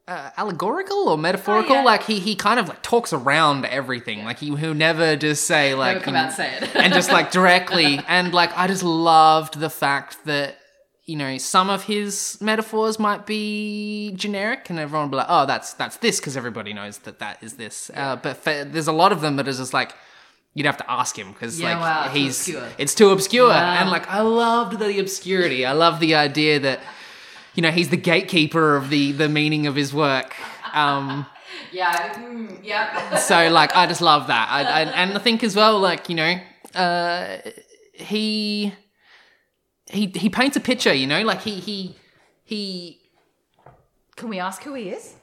uh, 0.08 0.30
allegorical 0.36 1.08
or 1.08 1.16
metaphorical. 1.16 1.72
Oh, 1.76 1.78
yeah. 1.78 1.84
Like 1.84 2.02
he 2.04 2.18
he 2.18 2.34
kind 2.34 2.58
of 2.58 2.68
like 2.68 2.82
talks 2.82 3.12
around 3.12 3.64
everything. 3.66 4.24
Like 4.24 4.38
he 4.38 4.54
he'll 4.56 4.74
never 4.74 5.16
just 5.16 5.44
say 5.44 5.74
like 5.74 6.02
come 6.02 6.14
you 6.14 6.20
out 6.20 6.36
know, 6.38 6.44
and 6.44 6.60
say 6.60 6.66
it. 6.68 6.76
and 6.76 6.92
just 6.92 7.10
like 7.12 7.30
directly. 7.38 8.00
And 8.08 8.34
like 8.34 8.50
I 8.56 8.66
just 8.66 8.82
loved 8.82 9.58
the 9.60 9.70
fact 9.70 10.24
that. 10.26 10.58
You 11.04 11.16
know, 11.16 11.36
some 11.36 11.68
of 11.68 11.82
his 11.82 12.38
metaphors 12.40 12.96
might 13.00 13.26
be 13.26 14.12
generic, 14.14 14.70
and 14.70 14.78
everyone 14.78 15.06
will 15.06 15.10
be 15.10 15.16
like, 15.16 15.26
"Oh, 15.28 15.46
that's 15.46 15.74
that's 15.74 15.96
this," 15.96 16.20
because 16.20 16.36
everybody 16.36 16.72
knows 16.72 16.98
that 16.98 17.18
that 17.18 17.42
is 17.42 17.54
this. 17.54 17.90
Uh, 17.92 18.14
but 18.14 18.36
for, 18.36 18.62
there's 18.64 18.86
a 18.86 18.92
lot 18.92 19.10
of 19.10 19.20
them 19.20 19.34
that 19.36 19.48
is 19.48 19.58
just 19.58 19.74
like 19.74 19.94
you'd 20.54 20.64
have 20.64 20.76
to 20.76 20.88
ask 20.88 21.18
him 21.18 21.32
because 21.32 21.58
Yeah, 21.60 21.70
like 21.74 21.80
wow, 21.80 22.08
he's 22.14 22.38
obscure. 22.38 22.68
it's 22.78 22.94
too 22.94 23.10
obscure 23.10 23.48
Wow. 23.48 23.78
and 23.80 23.90
like 23.90 24.06
i 24.08 24.20
loved 24.20 24.78
the 24.78 25.00
obscurity 25.00 25.66
i 25.66 25.72
love 25.72 25.98
the 25.98 26.14
idea 26.14 26.60
that 26.60 26.78
you 27.54 27.62
know 27.62 27.70
he's 27.70 27.90
the 27.90 27.96
gatekeeper 27.96 28.76
of 28.76 28.90
the 28.90 29.12
the 29.12 29.28
meaning 29.28 29.66
of 29.66 29.74
his 29.74 29.92
work 29.92 30.34
um 30.74 31.26
yeah. 31.72 32.14
Mm, 32.14 32.58
yeah. 32.62 33.16
so 33.30 33.48
like 33.50 33.74
i 33.76 33.86
just 33.86 34.00
love 34.00 34.26
that 34.28 34.48
I, 34.50 34.62
I 34.62 34.82
and 34.82 35.14
i 35.14 35.18
think 35.18 35.42
as 35.44 35.54
well 35.56 35.78
like 35.78 36.08
you 36.08 36.14
know 36.14 36.40
uh 36.74 37.38
he 37.94 38.72
he 39.86 40.06
he 40.06 40.28
paints 40.30 40.56
a 40.56 40.60
picture 40.60 40.92
you 40.94 41.06
know 41.06 41.22
like 41.22 41.42
he 41.42 41.60
he 41.60 41.96
he 42.44 43.00
Can 44.16 44.28
we 44.28 44.38
ask 44.40 44.62
who 44.62 44.74
he 44.74 44.90
is? 44.90 45.14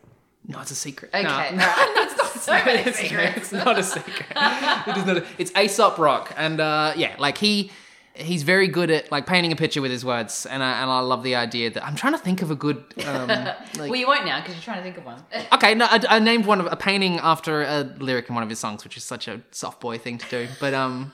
No, 0.47 0.61
it's 0.61 0.71
a 0.71 0.75
secret. 0.75 1.11
Okay. 1.13 1.25
No. 1.25 1.73
it's 1.77 2.17
not 2.17 2.27
so 2.31 2.53
many 2.53 2.79
it's, 2.89 2.97
secrets. 2.97 3.37
it's 3.37 3.51
not 3.51 3.77
a 3.77 3.83
secret. 3.83 4.25
it 4.35 4.97
is 4.97 5.05
not. 5.05 5.17
A, 5.17 5.25
it's 5.37 5.51
Aesop 5.55 5.99
Rock, 5.99 6.33
and 6.35 6.59
uh, 6.59 6.93
yeah, 6.95 7.15
like 7.19 7.37
he 7.37 7.71
he's 8.19 8.43
very 8.43 8.67
good 8.67 8.91
at 8.91 9.11
like 9.11 9.25
painting 9.25 9.51
a 9.51 9.55
picture 9.55 9.81
with 9.81 9.91
his 9.91 10.05
words, 10.05 10.45
and 10.45 10.63
I, 10.63 10.81
and 10.81 10.91
I 10.91 10.99
love 10.99 11.23
the 11.23 11.35
idea 11.35 11.69
that 11.71 11.85
I'm 11.85 11.95
trying 11.95 12.13
to 12.13 12.19
think 12.19 12.41
of 12.41 12.51
a 12.51 12.55
good. 12.55 12.83
Um, 13.05 13.27
like, 13.27 13.55
Well, 13.77 13.95
you 13.95 14.07
won't 14.07 14.25
now 14.25 14.39
because 14.39 14.55
you're 14.55 14.63
trying 14.63 14.77
to 14.77 14.83
think 14.83 14.97
of 14.97 15.05
one. 15.05 15.23
okay, 15.53 15.73
no, 15.75 15.85
I, 15.85 16.01
I 16.09 16.19
named 16.19 16.45
one 16.45 16.59
of 16.59 16.67
a 16.71 16.75
painting 16.75 17.19
after 17.19 17.61
a 17.63 17.83
lyric 17.99 18.29
in 18.29 18.35
one 18.35 18.43
of 18.43 18.49
his 18.49 18.59
songs, 18.59 18.83
which 18.83 18.97
is 18.97 19.03
such 19.03 19.27
a 19.27 19.41
soft 19.51 19.79
boy 19.79 19.97
thing 19.97 20.17
to 20.17 20.29
do, 20.29 20.47
but 20.59 20.73
um, 20.73 21.13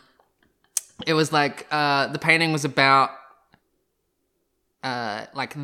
it 1.05 1.13
was 1.13 1.31
like 1.31 1.67
uh, 1.71 2.07
the 2.07 2.19
painting 2.19 2.51
was 2.51 2.65
about. 2.65 3.11
Uh, 4.85 5.25
like 5.33 5.55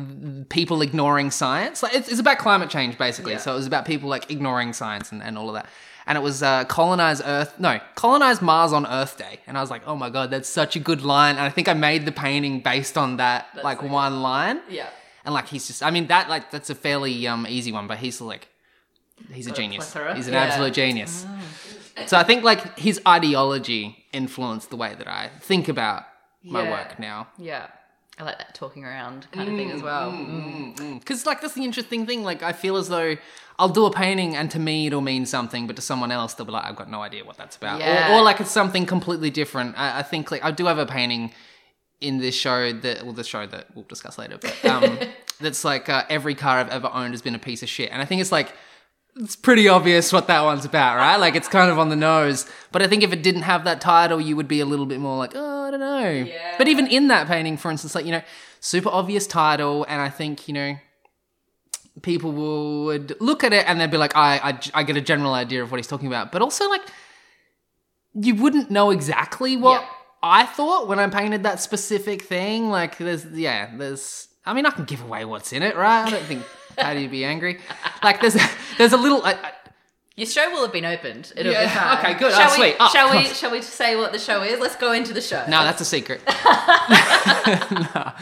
people 0.48 0.82
ignoring 0.82 1.30
science. 1.30 1.80
Like 1.82 1.94
it's, 1.94 2.08
it's 2.08 2.18
about 2.18 2.38
climate 2.38 2.70
change 2.70 2.98
basically. 2.98 3.32
Yeah. 3.34 3.38
So 3.38 3.52
it 3.52 3.56
was 3.62 3.68
about 3.68 3.84
people 3.84 4.08
like 4.08 4.30
ignoring 4.32 4.72
science 4.72 5.12
and, 5.12 5.22
and 5.22 5.38
all 5.38 5.48
of 5.48 5.54
that. 5.54 5.66
And 6.08 6.18
it 6.18 6.22
was 6.22 6.42
uh, 6.42 6.64
colonize 6.64 7.20
Earth. 7.24 7.54
No, 7.60 7.78
colonize 7.94 8.42
Mars 8.42 8.72
on 8.72 8.84
Earth 8.84 9.16
Day. 9.16 9.38
And 9.46 9.56
I 9.56 9.60
was 9.60 9.70
like, 9.70 9.82
oh 9.86 9.94
my 9.94 10.10
god, 10.10 10.32
that's 10.32 10.48
such 10.48 10.74
a 10.74 10.80
good 10.80 11.02
line. 11.02 11.36
And 11.36 11.44
I 11.44 11.50
think 11.50 11.68
I 11.68 11.74
made 11.74 12.04
the 12.04 12.10
painting 12.10 12.58
based 12.60 12.98
on 12.98 13.18
that 13.18 13.46
like 13.62 13.78
so 13.78 13.82
good. 13.82 13.92
one 13.92 14.22
line. 14.22 14.60
yeah. 14.68 14.88
And 15.24 15.32
like 15.32 15.46
he's 15.46 15.68
just, 15.68 15.84
I 15.84 15.90
mean 15.92 16.08
that 16.08 16.28
like 16.28 16.50
that's 16.50 16.70
a 16.70 16.74
fairly 16.74 17.14
um 17.28 17.46
easy 17.48 17.70
one, 17.70 17.86
but 17.86 17.98
he's 17.98 18.20
like, 18.20 18.48
he's 19.32 19.46
a 19.46 19.52
genius. 19.52 19.88
plethora. 19.92 20.16
He's 20.16 20.26
an 20.26 20.34
Yeah. 20.34 20.42
absolute 20.46 20.74
genius. 20.74 21.24
So 22.06 22.16
I 22.16 22.24
think 22.24 22.42
like 22.42 22.76
his 22.76 23.00
ideology 23.06 24.04
influenced 24.12 24.70
the 24.70 24.76
way 24.76 24.94
that 24.98 25.06
I 25.06 25.30
think 25.40 25.68
about 25.68 26.02
my 26.42 26.62
Yeah. 26.64 26.70
work 26.72 26.98
now. 26.98 27.28
Yeah. 27.38 27.66
I 28.18 28.24
like 28.24 28.38
that 28.38 28.54
talking 28.54 28.84
around 28.84 29.26
kind 29.32 29.48
of 29.48 29.56
thing 29.56 29.70
as 29.70 29.82
well. 29.82 30.12
Mm. 30.12 30.98
Because 30.98 31.24
like 31.24 31.40
that's 31.40 31.54
the 31.54 31.64
interesting 31.64 32.06
thing. 32.06 32.22
Like 32.22 32.42
I 32.42 32.52
feel 32.52 32.76
as 32.76 32.88
though 32.88 33.16
I'll 33.58 33.70
do 33.70 33.86
a 33.86 33.90
painting 33.90 34.36
and 34.36 34.50
to 34.50 34.58
me 34.58 34.86
it'll 34.86 35.00
mean 35.00 35.24
something, 35.24 35.66
but 35.66 35.76
to 35.76 35.82
someone 35.82 36.12
else 36.12 36.34
they'll 36.34 36.46
be 36.46 36.52
like, 36.52 36.64
I've 36.64 36.76
got 36.76 36.90
no 36.90 37.02
idea 37.02 37.24
what 37.24 37.36
that's 37.36 37.56
about. 37.56 37.80
Yeah. 37.80 38.12
Or, 38.12 38.18
or 38.18 38.22
like 38.22 38.40
it's 38.40 38.50
something 38.50 38.84
completely 38.84 39.30
different. 39.30 39.78
I, 39.78 40.00
I 40.00 40.02
think 40.02 40.30
like 40.30 40.44
I 40.44 40.50
do 40.50 40.66
have 40.66 40.78
a 40.78 40.86
painting 40.86 41.32
in 42.00 42.18
this 42.18 42.34
show 42.34 42.72
that 42.72 43.04
well 43.04 43.12
the 43.12 43.24
show 43.24 43.46
that 43.46 43.74
we'll 43.74 43.84
discuss 43.84 44.18
later, 44.18 44.38
but 44.38 44.64
um 44.66 44.98
that's 45.40 45.64
like 45.64 45.88
uh, 45.88 46.04
every 46.08 46.34
car 46.34 46.58
I've 46.58 46.68
ever 46.68 46.90
owned 46.92 47.14
has 47.14 47.22
been 47.22 47.34
a 47.34 47.38
piece 47.38 47.62
of 47.62 47.68
shit. 47.68 47.90
And 47.90 48.02
I 48.02 48.04
think 48.04 48.20
it's 48.20 48.32
like 48.32 48.54
it's 49.16 49.36
pretty 49.36 49.68
obvious 49.68 50.12
what 50.12 50.26
that 50.28 50.42
one's 50.42 50.64
about, 50.64 50.96
right? 50.96 51.16
Like 51.16 51.34
it's 51.34 51.48
kind 51.48 51.70
of 51.70 51.78
on 51.78 51.90
the 51.90 51.96
nose. 51.96 52.46
But 52.70 52.82
I 52.82 52.86
think 52.86 53.02
if 53.02 53.12
it 53.12 53.22
didn't 53.22 53.42
have 53.42 53.64
that 53.64 53.80
title, 53.80 54.20
you 54.20 54.36
would 54.36 54.48
be 54.48 54.60
a 54.60 54.66
little 54.66 54.86
bit 54.86 55.00
more 55.00 55.16
like, 55.18 55.32
oh, 55.34 55.64
I 55.64 55.70
don't 55.70 55.80
know. 55.80 56.08
Yeah. 56.08 56.54
But 56.56 56.68
even 56.68 56.86
in 56.86 57.08
that 57.08 57.26
painting, 57.26 57.56
for 57.56 57.70
instance, 57.70 57.94
like, 57.94 58.06
you 58.06 58.12
know, 58.12 58.22
super 58.60 58.88
obvious 58.88 59.26
title, 59.26 59.84
and 59.88 60.00
I 60.00 60.08
think, 60.08 60.48
you 60.48 60.54
know, 60.54 60.76
people 62.00 62.32
would 62.32 63.20
look 63.20 63.44
at 63.44 63.52
it 63.52 63.68
and 63.68 63.78
they'd 63.78 63.90
be 63.90 63.98
like, 63.98 64.16
I, 64.16 64.38
I, 64.38 64.58
I 64.80 64.82
get 64.82 64.96
a 64.96 65.00
general 65.02 65.34
idea 65.34 65.62
of 65.62 65.70
what 65.70 65.76
he's 65.76 65.86
talking 65.86 66.06
about. 66.06 66.32
But 66.32 66.40
also, 66.40 66.68
like, 66.70 66.82
you 68.14 68.34
wouldn't 68.34 68.70
know 68.70 68.90
exactly 68.90 69.56
what 69.56 69.82
Yeah. 69.82 69.88
I 70.22 70.46
thought 70.46 70.88
when 70.88 70.98
I 70.98 71.06
painted 71.08 71.42
that 71.42 71.60
specific 71.60 72.22
thing. 72.22 72.70
Like, 72.70 72.96
there's, 72.96 73.26
yeah, 73.26 73.76
there's, 73.76 74.28
I 74.44 74.54
mean, 74.54 74.66
I 74.66 74.70
can 74.70 74.84
give 74.84 75.02
away 75.02 75.24
what's 75.24 75.52
in 75.52 75.62
it, 75.62 75.76
right? 75.76 76.04
I 76.06 76.10
don't 76.10 76.24
think 76.24 76.44
Patty 76.76 77.02
would 77.02 77.10
be 77.10 77.24
angry. 77.24 77.60
Like, 78.02 78.20
there's, 78.20 78.36
there's 78.78 78.92
a 78.92 78.96
little, 78.96 79.22
I, 79.24 79.32
I, 79.32 79.52
Your 80.16 80.26
show 80.26 80.50
will 80.50 80.62
have 80.62 80.72
been 80.72 80.84
opened. 80.84 81.32
It'll 81.36 81.52
Yeah, 81.52 81.64
be 81.64 81.70
fine. 81.70 81.98
okay, 81.98 82.14
good. 82.18 82.32
Oh, 82.32 82.36
shall 82.36 82.48
Oh, 82.50 82.52
we, 82.52 82.56
sweet. 82.56 82.76
Oh, 82.80 82.88
shall 82.92 83.10
we? 83.10 83.24
God. 83.24 83.36
Shall 83.36 83.50
we 83.52 83.62
say 83.62 83.96
what 83.96 84.12
the 84.12 84.18
show 84.18 84.42
is? 84.42 84.58
Let's 84.58 84.76
go 84.76 84.92
into 84.92 85.12
the 85.14 85.20
show. 85.20 85.44
no, 85.48 85.62
that's 85.64 85.80
a 85.80 85.84
secret. 85.84 86.20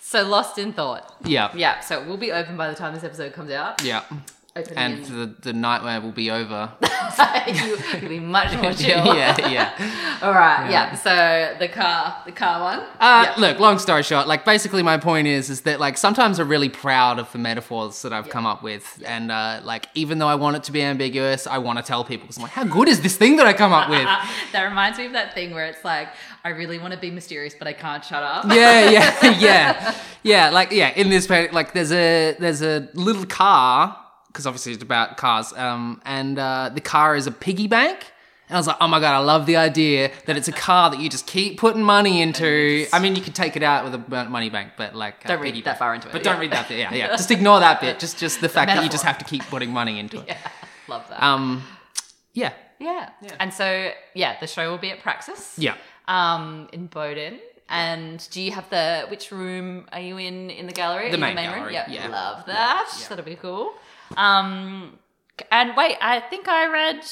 So 0.00 0.26
lost 0.26 0.56
in 0.56 0.72
thought. 0.72 1.16
Yeah. 1.26 1.52
Yeah. 1.54 1.80
So 1.80 2.00
it 2.00 2.06
will 2.06 2.16
be 2.16 2.32
open 2.32 2.56
by 2.56 2.68
the 2.70 2.74
time 2.74 2.94
this 2.94 3.04
episode 3.04 3.34
comes 3.34 3.50
out. 3.50 3.84
Yeah. 3.84 4.04
Open 4.58 4.76
And 4.76 5.04
the, 5.04 5.34
the 5.40 5.52
nightmare 5.52 6.00
will 6.00 6.10
be 6.12 6.30
over. 6.30 6.72
you, 7.46 7.78
will 7.94 8.08
be 8.08 8.18
much 8.18 8.60
more 8.60 8.72
chill. 8.74 9.14
yeah, 9.14 9.48
yeah. 9.48 10.18
All 10.22 10.32
right. 10.32 10.68
Yeah. 10.68 10.94
So 10.96 11.56
the 11.60 11.68
car, 11.68 12.22
the 12.26 12.32
car 12.32 12.60
one. 12.60 12.80
Uh, 12.98 13.24
yeah. 13.26 13.34
Look, 13.38 13.60
long 13.60 13.78
story 13.78 14.02
short, 14.02 14.26
like 14.26 14.44
basically 14.44 14.82
my 14.82 14.98
point 14.98 15.28
is, 15.28 15.48
is 15.48 15.60
that 15.62 15.78
like 15.78 15.96
sometimes 15.96 16.40
I'm 16.40 16.48
really 16.48 16.68
proud 16.68 17.20
of 17.20 17.30
the 17.30 17.38
metaphors 17.38 18.02
that 18.02 18.12
I've 18.12 18.28
come 18.28 18.46
up 18.46 18.64
with, 18.64 19.00
and 19.06 19.30
uh, 19.30 19.60
like 19.62 19.86
even 19.94 20.18
though 20.18 20.26
I 20.26 20.34
want 20.34 20.56
it 20.56 20.64
to 20.64 20.72
be 20.72 20.82
ambiguous, 20.82 21.46
I 21.46 21.58
want 21.58 21.78
to 21.78 21.84
tell 21.84 22.02
people 22.02 22.26
because 22.26 22.38
I'm 22.38 22.42
like, 22.42 22.52
how 22.52 22.64
good 22.64 22.88
is 22.88 23.00
this 23.00 23.16
thing 23.16 23.36
that 23.36 23.46
I 23.46 23.52
come 23.52 23.72
up 23.72 23.88
with? 23.88 24.08
that 24.52 24.64
reminds 24.64 24.98
me 24.98 25.06
of 25.06 25.12
that 25.12 25.34
thing 25.34 25.54
where 25.54 25.66
it's 25.66 25.84
like, 25.84 26.08
I 26.44 26.48
really 26.48 26.78
want 26.80 26.94
to 26.94 26.98
be 26.98 27.12
mysterious, 27.12 27.54
but 27.56 27.68
I 27.68 27.74
can't 27.74 28.04
shut 28.04 28.24
up. 28.24 28.46
yeah, 28.48 28.90
yeah, 28.90 29.38
yeah, 29.38 29.94
yeah. 30.24 30.50
Like 30.50 30.72
yeah, 30.72 30.90
in 30.96 31.10
this 31.10 31.30
like 31.30 31.74
there's 31.74 31.92
a 31.92 32.34
there's 32.40 32.62
a 32.62 32.88
little 32.94 33.26
car 33.26 33.96
because 34.38 34.46
obviously 34.46 34.72
it's 34.72 34.84
about 34.84 35.16
cars, 35.16 35.52
um, 35.54 36.00
and 36.04 36.38
uh, 36.38 36.70
the 36.72 36.80
car 36.80 37.16
is 37.16 37.26
a 37.26 37.32
piggy 37.32 37.66
bank. 37.66 38.12
And 38.48 38.56
I 38.56 38.60
was 38.60 38.68
like, 38.68 38.76
oh 38.80 38.86
my 38.86 39.00
god, 39.00 39.14
I 39.14 39.18
love 39.18 39.46
the 39.46 39.56
idea 39.56 40.12
that 40.26 40.36
it's 40.36 40.46
a 40.46 40.52
car 40.52 40.90
that 40.90 41.00
you 41.00 41.08
just 41.10 41.26
keep 41.26 41.58
putting 41.58 41.82
money 41.82 42.22
into. 42.22 42.86
I 42.92 43.00
mean, 43.00 43.16
you 43.16 43.20
could 43.20 43.34
take 43.34 43.56
it 43.56 43.64
out 43.64 43.82
with 43.84 43.94
a 43.94 44.24
money 44.30 44.48
bank, 44.48 44.74
but 44.76 44.94
like 44.94 45.24
Don't 45.24 45.40
read 45.40 45.56
that 45.56 45.64
bank. 45.64 45.78
far 45.80 45.92
into 45.94 46.08
it, 46.08 46.12
But 46.12 46.24
yeah. 46.24 46.30
don't 46.32 46.40
read 46.40 46.52
that 46.52 46.68
bit. 46.68 46.78
Yeah, 46.78 46.94
yeah. 47.00 47.08
Just 47.08 47.32
ignore 47.32 47.58
that 47.60 47.80
bit. 47.80 47.98
Just 47.98 48.16
just 48.16 48.40
the 48.40 48.48
fact 48.48 48.68
that 48.68 48.84
you 48.84 48.88
just 48.88 49.02
have 49.04 49.18
to 49.18 49.24
keep 49.24 49.42
putting 49.50 49.70
money 49.72 49.98
into 49.98 50.20
it. 50.20 50.28
Yeah. 50.28 50.38
Love 50.86 51.04
that. 51.10 51.20
Um, 51.22 51.64
yeah, 52.32 52.52
yeah. 52.78 53.10
And 53.40 53.52
so 53.52 53.90
yeah, 54.14 54.38
the 54.40 54.46
show 54.46 54.70
will 54.70 54.78
be 54.78 54.92
at 54.92 55.00
Praxis. 55.00 55.54
yeah. 55.58 55.74
Um, 56.06 56.68
in 56.72 56.86
Bowden. 56.86 57.40
And 57.70 58.26
do 58.30 58.40
you 58.40 58.52
have 58.52 58.70
the 58.70 59.04
which 59.10 59.30
room 59.30 59.86
are 59.92 60.00
you 60.00 60.16
in 60.16 60.48
in 60.48 60.66
the 60.66 60.72
gallery? 60.72 61.08
The 61.10 61.14
In 61.16 61.20
main 61.20 61.52
room? 61.52 61.70
Yep. 61.70 61.88
yeah. 61.90 62.08
Love 62.08 62.46
that. 62.46 62.88
yeah. 62.98 63.08
That'll 63.08 63.24
be 63.26 63.36
cool. 63.36 63.74
Um, 64.16 64.98
and 65.50 65.76
wait, 65.76 65.96
I 66.00 66.20
think 66.20 66.48
I 66.48 66.66
read 66.72 67.04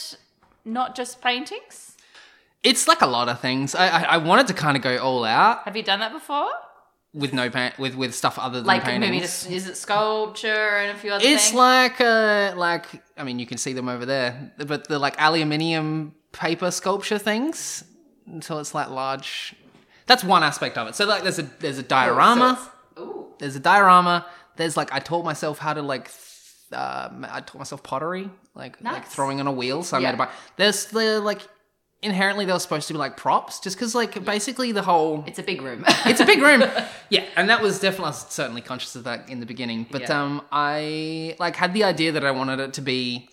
not 0.65 0.97
just 0.97 1.21
paintings. 1.23 1.97
It's 2.63 2.89
like 2.89 3.01
a 3.03 3.07
lot 3.07 3.29
of 3.29 3.41
things. 3.41 3.75
I 3.75 3.87
I, 3.89 4.03
I 4.03 4.17
wanted 4.17 4.47
to 4.49 4.55
kind 4.55 4.77
of 4.77 4.83
go 4.83 4.99
all 4.99 5.25
out 5.25 5.63
Have 5.65 5.77
you 5.77 5.83
done 5.83 6.01
that 6.01 6.13
before? 6.13 6.49
with 7.15 7.33
no 7.33 7.49
paint 7.49 7.79
with 7.79 7.95
with 7.95 8.15
stuff 8.15 8.39
other 8.39 8.59
than 8.59 8.67
Like 8.67 8.83
paintings. 8.85 9.01
maybe 9.01 9.21
just 9.21 9.51
is 9.51 9.67
it 9.69 9.77
sculpture 9.77 10.49
and 10.49 10.91
a 10.97 10.99
few 11.01 11.13
other 11.13 11.23
things? 11.23 11.35
It's 11.37 11.45
things? 11.49 11.57
like 11.59 12.01
uh 12.01 12.53
like 12.57 12.87
I 13.17 13.23
mean 13.25 13.39
you 13.39 13.47
can 13.47 13.59
see 13.59 13.73
them 13.73 13.89
over 13.89 14.05
there, 14.05 14.53
but 14.67 14.89
the 14.89 14.99
like 14.99 15.15
aluminium 15.21 16.15
paper 16.33 16.71
sculpture 16.71 17.19
things. 17.19 17.85
So 18.41 18.59
it's 18.59 18.75
like 18.75 18.91
large. 18.91 19.55
That's 20.07 20.25
one 20.25 20.43
aspect 20.43 20.77
of 20.77 20.89
it. 20.89 20.95
So 20.97 21.07
like 21.07 21.23
there's 21.23 21.39
a 21.39 21.43
there's 21.61 21.79
a 21.79 21.83
diorama. 21.85 22.57
So 22.57 22.63
it's- 22.63 22.73
Ooh. 22.99 23.27
There's 23.39 23.55
a 23.57 23.61
diorama. 23.61 24.27
There's 24.57 24.77
like 24.77 24.93
I 24.93 24.99
taught 24.99 25.25
myself 25.25 25.59
how 25.59 25.73
to 25.75 25.83
like. 25.83 26.11
Um, 26.73 27.27
I 27.31 27.41
taught 27.41 27.59
myself 27.59 27.83
pottery, 27.83 28.29
like 28.55 28.81
like 28.83 29.07
throwing 29.07 29.41
on 29.41 29.47
a 29.47 29.53
wheel. 29.53 29.83
So 29.83 29.97
I 29.97 30.01
Yeah. 30.01 30.09
made 30.09 30.15
a 30.15 30.19
bunch. 30.19 30.31
There's 30.57 30.87
the 30.87 31.21
like 31.21 31.43
inherently 32.03 32.45
they 32.45 32.53
were 32.53 32.59
supposed 32.59 32.89
to 32.89 32.95
be 32.95 32.99
like 32.99 33.17
props, 33.17 33.61
just 33.61 33.77
because 33.77 33.95
like 33.95 34.25
basically 34.25 34.73
the 34.73 34.83
whole 34.83 35.25
It's 35.27 35.39
a 35.39 35.43
big 35.43 35.63
room. 35.63 35.85
it's 36.07 36.21
a 36.21 36.27
big 36.27 36.41
room. 36.43 36.63
yeah, 37.09 37.25
and 37.37 37.49
that 37.49 37.63
was 37.63 37.79
definitely 37.81 38.07
I 38.07 38.09
was 38.11 38.27
certainly 38.29 38.61
conscious 38.63 38.97
of 38.97 39.05
that 39.05 39.29
in 39.29 39.41
the 39.41 39.47
beginning. 39.47 39.87
But 39.91 40.03
Yeah. 40.03 40.23
um 40.23 40.43
I 40.53 41.37
like 41.39 41.57
had 41.57 41.73
the 41.73 41.85
idea 41.85 42.13
that 42.13 42.25
I 42.25 42.31
wanted 42.33 42.59
it 42.61 42.73
to 42.75 42.83
be 42.83 43.29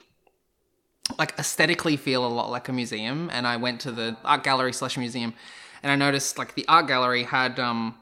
like 1.20 1.34
aesthetically 1.38 1.98
feel 1.98 2.26
a 2.26 2.30
lot 2.30 2.50
like 2.50 2.70
a 2.70 2.74
museum 2.74 3.30
and 3.34 3.46
I 3.46 3.58
went 3.58 3.82
to 3.82 3.92
the 3.92 4.16
art 4.24 4.44
gallery 4.44 4.74
slash 4.74 4.98
museum 4.98 5.34
and 5.84 5.92
I 5.92 5.96
noticed 5.96 6.38
like 6.38 6.56
the 6.56 6.66
art 6.68 6.88
gallery 6.88 7.24
had 7.24 7.60
um 7.60 7.96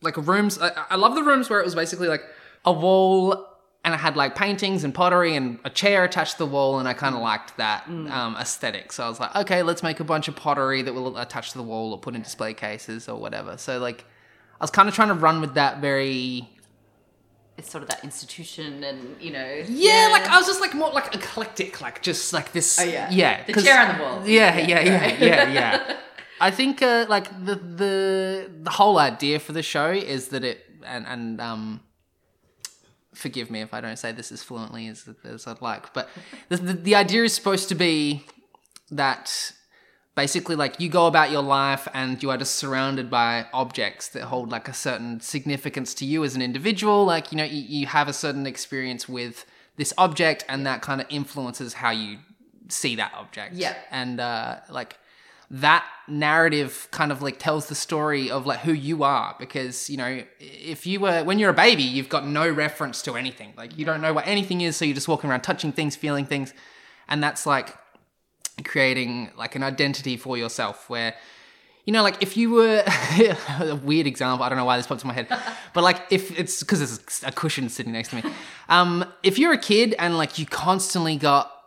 like 0.00 0.16
rooms 0.16 0.58
I, 0.60 0.70
I 0.90 0.96
love 0.96 1.14
the 1.16 1.22
rooms 1.24 1.50
where 1.50 1.58
it 1.60 1.64
was 1.64 1.74
basically 1.74 2.08
like 2.08 2.22
a 2.68 2.72
wall 2.72 3.46
and 3.84 3.94
it 3.94 3.98
had 3.98 4.16
like 4.16 4.34
paintings 4.34 4.84
and 4.84 4.94
pottery 4.94 5.34
and 5.34 5.58
a 5.64 5.70
chair 5.70 6.04
attached 6.04 6.32
to 6.32 6.38
the 6.38 6.46
wall 6.46 6.78
and 6.78 6.86
I 6.86 6.92
kind 6.92 7.14
of 7.14 7.22
liked 7.22 7.56
that 7.56 7.88
um, 7.88 8.36
aesthetic. 8.38 8.92
So 8.92 9.04
I 9.04 9.08
was 9.08 9.18
like, 9.18 9.34
okay, 9.34 9.62
let's 9.62 9.82
make 9.82 10.00
a 10.00 10.04
bunch 10.04 10.28
of 10.28 10.36
pottery 10.36 10.82
that 10.82 10.92
will 10.92 11.16
attach 11.16 11.52
to 11.52 11.58
the 11.58 11.64
wall 11.64 11.92
or 11.92 11.98
put 11.98 12.14
in 12.14 12.22
display 12.22 12.52
cases 12.54 13.08
or 13.08 13.18
whatever. 13.18 13.56
So 13.56 13.78
like 13.78 14.04
I 14.60 14.64
was 14.64 14.70
kind 14.70 14.88
of 14.88 14.94
trying 14.94 15.08
to 15.08 15.14
run 15.14 15.40
with 15.40 15.54
that 15.54 15.80
very 15.80 16.48
it's 17.56 17.70
sort 17.70 17.82
of 17.82 17.88
that 17.88 18.04
institution 18.04 18.84
and 18.84 19.20
you 19.20 19.32
know 19.32 19.64
yeah, 19.66 20.10
like 20.12 20.28
I 20.28 20.36
was 20.38 20.46
just 20.46 20.60
like 20.60 20.74
more 20.74 20.92
like 20.92 21.14
eclectic, 21.14 21.80
like 21.80 22.02
just 22.02 22.32
like 22.32 22.52
this. 22.52 22.78
Oh, 22.80 22.84
yeah. 22.84 23.10
yeah. 23.10 23.44
The 23.44 23.62
chair 23.62 23.80
on 23.80 23.96
the 23.96 24.02
wall. 24.04 24.28
Yeah, 24.28 24.56
Yeah, 24.58 24.66
yeah, 24.66 24.80
yeah, 24.80 25.00
right. 25.00 25.18
yeah, 25.18 25.52
yeah. 25.52 25.96
I 26.40 26.52
think 26.52 26.82
uh, 26.82 27.06
like 27.08 27.26
the 27.44 27.56
the 27.56 28.50
the 28.62 28.70
whole 28.70 28.98
idea 28.98 29.40
for 29.40 29.52
the 29.52 29.62
show 29.62 29.90
is 29.90 30.28
that 30.28 30.44
it 30.44 30.64
and 30.84 31.06
and 31.06 31.40
um. 31.40 31.80
Forgive 33.18 33.50
me 33.50 33.60
if 33.60 33.74
I 33.74 33.80
don't 33.80 33.98
say 33.98 34.12
this 34.12 34.30
as 34.32 34.42
fluently 34.42 34.88
as, 34.88 35.08
as 35.24 35.46
I'd 35.46 35.60
like, 35.60 35.92
but 35.92 36.08
the, 36.48 36.56
the 36.56 36.72
the 36.72 36.94
idea 36.94 37.24
is 37.24 37.34
supposed 37.34 37.68
to 37.68 37.74
be 37.74 38.24
that 38.90 39.52
basically 40.14 40.56
like 40.56 40.80
you 40.80 40.88
go 40.88 41.06
about 41.06 41.30
your 41.30 41.42
life 41.42 41.86
and 41.94 42.20
you 42.22 42.30
are 42.30 42.36
just 42.36 42.56
surrounded 42.56 43.08
by 43.08 43.46
objects 43.52 44.08
that 44.08 44.24
hold 44.24 44.50
like 44.50 44.66
a 44.66 44.74
certain 44.74 45.20
significance 45.20 45.94
to 45.94 46.04
you 46.04 46.24
as 46.24 46.34
an 46.34 46.42
individual. 46.42 47.04
Like 47.04 47.30
you 47.32 47.38
know 47.38 47.44
you, 47.44 47.62
you 47.80 47.86
have 47.86 48.08
a 48.08 48.12
certain 48.12 48.46
experience 48.46 49.08
with 49.08 49.44
this 49.76 49.92
object 49.96 50.44
and 50.48 50.66
that 50.66 50.82
kind 50.82 51.00
of 51.00 51.06
influences 51.08 51.74
how 51.74 51.90
you 51.90 52.18
see 52.68 52.96
that 52.96 53.12
object. 53.14 53.54
Yeah. 53.54 53.74
and 53.90 54.20
uh 54.20 54.56
like 54.70 54.98
that 55.50 55.84
narrative 56.06 56.88
kind 56.90 57.10
of 57.10 57.22
like 57.22 57.38
tells 57.38 57.68
the 57.68 57.74
story 57.74 58.30
of 58.30 58.46
like 58.46 58.60
who 58.60 58.72
you 58.72 59.02
are 59.02 59.34
because 59.38 59.88
you 59.88 59.96
know 59.96 60.22
if 60.40 60.86
you 60.86 61.00
were 61.00 61.24
when 61.24 61.38
you're 61.38 61.50
a 61.50 61.54
baby 61.54 61.82
you've 61.82 62.08
got 62.08 62.26
no 62.26 62.48
reference 62.48 63.02
to 63.02 63.14
anything. 63.14 63.52
Like 63.56 63.78
you 63.78 63.84
don't 63.84 64.00
know 64.00 64.12
what 64.12 64.26
anything 64.26 64.60
is 64.60 64.76
so 64.76 64.84
you're 64.84 64.94
just 64.94 65.08
walking 65.08 65.30
around 65.30 65.42
touching 65.42 65.72
things 65.72 65.96
feeling 65.96 66.26
things. 66.26 66.52
And 67.08 67.22
that's 67.22 67.46
like 67.46 67.74
creating 68.64 69.30
like 69.36 69.54
an 69.54 69.62
identity 69.62 70.16
for 70.16 70.36
yourself 70.36 70.90
where 70.90 71.14
you 71.84 71.92
know 71.92 72.02
like 72.02 72.22
if 72.22 72.36
you 72.36 72.50
were 72.50 72.82
a 73.60 73.76
weird 73.76 74.06
example 74.06 74.44
i 74.44 74.48
don't 74.48 74.58
know 74.58 74.64
why 74.64 74.76
this 74.76 74.86
popped 74.86 75.02
in 75.02 75.08
my 75.08 75.14
head 75.14 75.28
but 75.72 75.84
like 75.84 76.02
if 76.10 76.36
it's 76.38 76.60
because 76.60 76.80
there's 76.80 77.22
a 77.24 77.30
cushion 77.30 77.68
sitting 77.68 77.92
next 77.92 78.08
to 78.10 78.16
me. 78.16 78.22
Um 78.68 79.04
if 79.22 79.38
you're 79.38 79.52
a 79.52 79.58
kid 79.58 79.94
and 79.98 80.18
like 80.18 80.38
you 80.38 80.46
constantly 80.46 81.16
got 81.16 81.57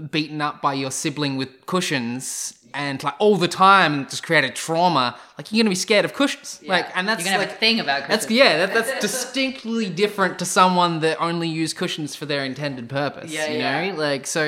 beaten 0.00 0.40
up 0.40 0.62
by 0.62 0.74
your 0.74 0.90
sibling 0.90 1.36
with 1.36 1.66
cushions 1.66 2.54
and 2.74 3.02
like 3.02 3.14
all 3.18 3.36
the 3.36 3.48
time 3.48 4.04
just 4.08 4.22
created 4.22 4.54
trauma, 4.54 5.16
like 5.36 5.50
you're 5.52 5.62
gonna 5.62 5.70
be 5.70 5.74
scared 5.74 6.04
of 6.04 6.14
cushions. 6.14 6.60
Like, 6.66 6.86
and 6.96 7.08
that's 7.08 7.20
You're 7.24 7.32
gonna 7.32 7.38
like 7.38 7.48
have 7.48 7.56
a 7.56 7.60
thing 7.60 7.80
about 7.80 8.08
that's 8.08 8.26
cushions. 8.26 8.38
yeah, 8.38 8.66
that, 8.66 8.74
that's 8.74 9.00
distinctly 9.00 9.88
different 9.88 10.38
to 10.38 10.44
someone 10.44 11.00
that 11.00 11.20
only 11.20 11.48
use 11.48 11.72
cushions 11.72 12.14
for 12.14 12.26
their 12.26 12.44
intended 12.44 12.88
purpose. 12.88 13.30
Yeah, 13.30 13.46
you 13.46 13.58
yeah. 13.58 13.90
know, 13.90 13.98
like 13.98 14.26
so. 14.26 14.44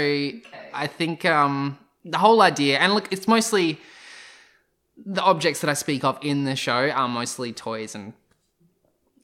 I 0.72 0.86
think 0.86 1.24
um 1.24 1.78
the 2.04 2.18
whole 2.18 2.40
idea, 2.42 2.78
and 2.78 2.94
look, 2.94 3.12
it's 3.12 3.26
mostly 3.26 3.78
the 5.04 5.22
objects 5.22 5.60
that 5.60 5.70
I 5.70 5.74
speak 5.74 6.04
of 6.04 6.18
in 6.22 6.44
the 6.44 6.56
show 6.56 6.90
are 6.90 7.08
mostly 7.08 7.52
toys 7.52 7.94
and 7.94 8.12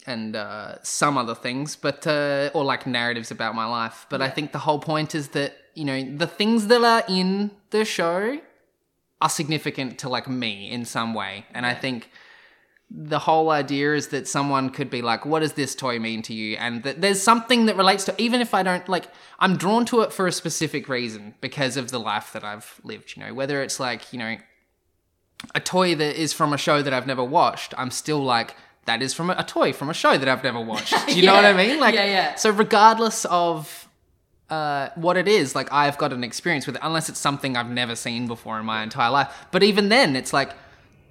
and 0.07 0.37
uh, 0.37 0.77
some 0.83 1.19
other 1.19 1.35
things, 1.35 1.77
but 1.77 2.07
uh, 2.07 2.51
or 2.55 2.65
like 2.65 2.87
narratives 2.87 3.31
about 3.31 3.55
my 3.55 3.67
life. 3.67 4.07
But 4.09 4.23
I 4.23 4.31
think 4.31 4.53
the 4.53 4.61
whole 4.61 4.79
point 4.79 5.15
is 5.15 5.29
that 5.29 5.57
you 5.75 5.85
know 5.85 6.17
the 6.17 6.27
things 6.27 6.69
that 6.69 6.83
are 6.83 7.05
in 7.09 7.51
the 7.71 7.85
show 7.85 8.39
are 9.21 9.29
significant 9.29 9.99
to 9.99 10.09
like 10.09 10.29
me 10.29 10.71
in 10.71 10.85
some 10.85 11.15
way, 11.15 11.47
and 11.53 11.67
I 11.67 11.75
think 11.75 12.11
the 12.89 13.19
whole 13.19 13.51
idea 13.51 13.95
is 13.95 14.09
that 14.09 14.29
someone 14.29 14.71
could 14.71 14.91
be 14.91 15.03
like, 15.03 15.27
"What 15.27 15.41
does 15.41 15.55
this 15.55 15.75
toy 15.75 15.99
mean 15.99 16.23
to 16.23 16.35
you?" 16.35 16.57
and 16.57 16.83
that 16.85 17.01
there's 17.01 17.21
something 17.21 17.67
that 17.67 17.77
relates 17.77 18.05
to, 18.05 18.15
even 18.19 18.41
if 18.41 18.55
I 18.55 18.63
don't 18.63 18.89
like, 18.89 19.09
I'm 19.41 19.57
drawn 19.57 19.85
to 19.87 20.03
it 20.03 20.13
for 20.13 20.27
a 20.27 20.33
specific 20.33 20.89
reason 20.89 21.35
because 21.41 21.77
of 21.77 21.91
the 21.91 21.99
life 21.99 22.33
that 22.33 22.45
I've 22.45 22.81
lived. 22.85 23.17
You 23.17 23.25
know, 23.25 23.35
whether 23.35 23.61
it's 23.63 23.81
like 23.81 24.13
you 24.13 24.19
know 24.19 24.37
a 25.55 25.61
toy 25.61 25.95
that 25.95 26.17
is 26.17 26.33
from 26.33 26.53
a 26.53 26.59
show 26.59 26.83
that 26.83 26.93
I've 26.93 27.07
never 27.07 27.25
watched, 27.25 27.75
I'm 27.77 27.91
still 27.91 28.23
like, 28.23 28.57
that 28.87 29.03
is 29.03 29.13
from 29.13 29.31
a, 29.31 29.37
a 29.39 29.45
toy 29.45 29.73
from 29.73 29.91
a 29.91 29.95
show 29.95 30.17
that 30.17 30.29
I've 30.29 30.43
never 30.43 30.61
watched. 30.61 30.95
Do 31.07 31.15
you 31.15 31.27
know 31.27 31.35
what 31.35 31.45
I 31.45 31.53
mean? 31.53 31.79
Like, 31.79 31.95
Yeah, 31.95 32.07
yeah. 32.07 32.35
So 32.37 32.51
regardless 32.51 33.25
of 33.27 33.89
uh, 34.49 34.89
what 34.95 35.17
it 35.17 35.29
is, 35.29 35.55
like 35.55 35.73
I've 35.73 35.99
got 35.99 36.13
an 36.13 36.25
experience 36.25 36.67
with 36.67 36.77
it, 36.77 36.83
unless 36.85 37.09
it's 37.09 37.21
something 37.21 37.57
I've 37.57 37.71
never 37.71 37.95
seen 37.95 38.27
before 38.27 38.59
in 38.59 38.67
my 38.67 38.83
entire 38.83 39.11
life. 39.11 39.47
But 39.53 39.63
even 39.63 39.89
then, 39.89 40.17
it's 40.17 40.33
like. 40.33 40.53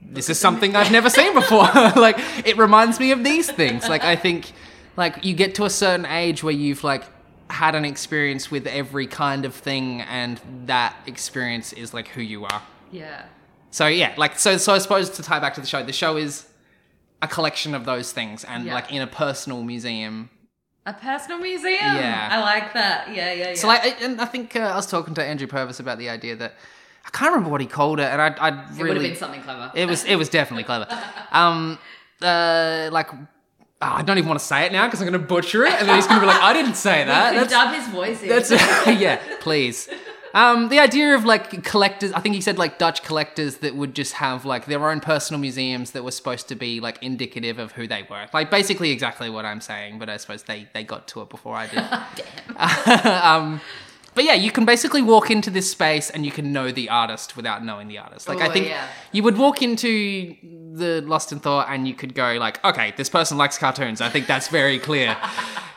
This 0.08 0.30
is 0.30 0.38
something 0.40 0.76
I've 0.76 0.92
never 0.92 1.10
seen 1.10 1.34
before. 1.34 1.64
like 1.96 2.18
it 2.46 2.58
reminds 2.58 3.00
me 3.00 3.12
of 3.12 3.24
these 3.24 3.50
things. 3.50 3.90
Like 3.90 4.04
I 4.04 4.16
think 4.16 4.52
like 4.98 5.26
you 5.26 5.34
get 5.34 5.56
to 5.56 5.66
a 5.66 5.70
certain 5.70 6.06
age 6.06 6.44
where 6.44 6.54
you've 6.54 6.84
like 6.84 7.06
had 7.50 7.74
an 7.74 7.86
experience 7.86 8.52
with 8.52 8.68
every 8.68 9.08
kind 9.08 9.46
of 9.46 9.56
thing 9.56 10.02
and 10.02 10.40
that 10.66 10.96
experience 11.08 11.74
is 11.74 11.92
like 11.92 12.10
who 12.10 12.22
you 12.22 12.46
are. 12.46 12.62
Yeah. 12.92 13.26
So 13.72 13.88
yeah, 13.88 14.14
like 14.16 14.38
so 14.38 14.58
so 14.58 14.74
I 14.74 14.78
suppose 14.78 15.10
to 15.12 15.24
tie 15.24 15.40
back 15.40 15.56
to 15.56 15.62
the 15.62 15.68
show, 15.68 15.84
the 15.84 15.92
show 15.92 16.18
is 16.18 16.46
a 17.22 17.28
collection 17.28 17.74
of 17.76 17.86
those 17.86 18.12
things 18.12 18.44
and 18.44 18.66
Yeah. 18.66 18.74
like 18.76 18.92
in 18.92 19.02
a 19.02 19.08
personal 19.08 19.64
museum. 19.64 20.30
A 20.86 20.94
personal 20.94 21.40
museum. 21.40 21.96
Yeah. 21.96 22.30
I 22.32 22.40
like 22.42 22.74
that. 22.74 23.08
Yeah, 23.10 23.34
yeah, 23.34 23.48
yeah. 23.50 23.56
So 23.56 23.68
like 23.68 23.84
I- 23.86 24.04
and 24.06 24.22
I 24.22 24.26
think 24.26 24.56
uh, 24.56 24.60
I 24.60 24.76
was 24.76 24.86
talking 24.86 25.14
to 25.16 25.24
Andrew 25.24 25.48
Purvis 25.48 25.80
about 25.80 25.98
the 25.98 26.10
idea 26.10 26.36
that 26.36 26.54
I 27.06 27.10
can't 27.10 27.32
remember 27.32 27.50
what 27.50 27.62
he 27.62 27.68
called 27.68 28.00
it 28.00 28.04
and 28.12 28.22
I 28.22 28.28
I 28.40 28.50
really 28.50 28.62
it 28.72 28.78
would 28.80 28.98
have 28.98 29.04
been 29.04 29.16
something 29.16 29.42
clever. 29.42 29.72
it 29.76 29.88
was 29.88 30.04
it 30.06 30.16
was 30.16 30.30
definitely 30.30 30.64
clever. 30.64 30.88
Um 31.32 31.80
uh 32.22 32.90
like 32.92 33.10
oh, 33.14 33.28
I 33.82 34.02
don't 34.04 34.18
even 34.18 34.28
want 34.28 34.40
to 34.40 34.46
say 34.46 34.66
it 34.66 34.72
now 34.72 34.86
because 34.86 35.02
I'm 35.02 35.08
going 35.10 35.20
to 35.22 35.28
butcher 35.28 35.64
it 35.66 35.74
and 35.74 35.88
then 35.88 35.96
he's 35.96 36.08
going 36.08 36.20
to 36.20 36.26
be 36.26 36.32
like 36.32 36.42
I 36.42 36.54
didn't 36.54 36.76
say 36.76 37.04
that. 37.14 37.34
That's 37.34 37.52
dub 37.52 37.74
his 37.74 37.88
voice 37.88 38.22
in. 38.22 38.30
That's 38.30 38.52
yeah, 39.06 39.20
please. 39.40 39.90
Um, 40.36 40.68
the 40.70 40.80
idea 40.80 41.16
of 41.16 41.24
like 41.24 41.64
collectors, 41.64 42.12
I 42.12 42.20
think 42.20 42.36
he 42.36 42.42
said 42.42 42.58
like 42.58 42.78
Dutch 42.78 43.04
collectors 43.04 43.58
that 43.58 43.74
would 43.76 43.96
just 43.96 44.14
have 44.14 44.44
like 44.44 44.66
their 44.66 44.90
own 44.90 45.00
personal 45.00 45.40
museums 45.40 45.92
that 45.92 46.04
were 46.04 46.12
supposed 46.12 46.50
to 46.50 46.56
be 46.56 46.82
like 46.82 47.02
indicative 47.02 47.58
of 47.58 47.72
who 47.72 47.88
they 47.88 48.06
were. 48.10 48.28
Like 48.34 48.52
basically 48.52 48.92
exactly 48.92 49.30
what 49.30 49.46
I'm 49.46 49.62
saying, 49.62 49.98
but 49.98 50.10
I 50.10 50.18
suppose 50.18 50.44
they 50.44 50.68
they 50.74 50.84
got 50.84 51.08
to 51.10 51.22
it 51.22 51.30
before 51.30 51.56
I 51.56 51.68
did. 51.68 51.80
um, 53.24 53.62
but 54.14 54.24
yeah, 54.26 54.34
you 54.34 54.52
can 54.52 54.66
basically 54.66 55.02
walk 55.02 55.32
into 55.32 55.50
this 55.50 55.70
space 55.72 56.10
and 56.10 56.26
you 56.26 56.32
can 56.32 56.52
know 56.54 56.72
the 56.72 56.90
artist 56.90 57.36
without 57.36 57.64
knowing 57.64 57.88
the 57.88 57.98
artist. 57.98 58.28
Like 58.30 58.40
I 58.42 58.48
Oh, 58.48 58.52
think 58.52 58.68
yeah. 58.68 58.88
you 59.14 59.24
would 59.24 59.38
walk 59.38 59.62
into 59.62 60.36
the 60.74 61.02
Lost 61.02 61.32
in 61.32 61.40
Thought 61.40 61.68
and 61.70 61.88
you 61.88 61.94
could 61.94 62.14
go 62.14 62.34
like, 62.40 62.64
okay, 62.64 62.94
this 62.98 63.10
person 63.10 63.38
likes 63.38 63.58
cartoons. 63.58 64.02
I 64.02 64.10
think 64.10 64.28
that's 64.28 64.48
very 64.50 64.80
clear. 64.80 65.16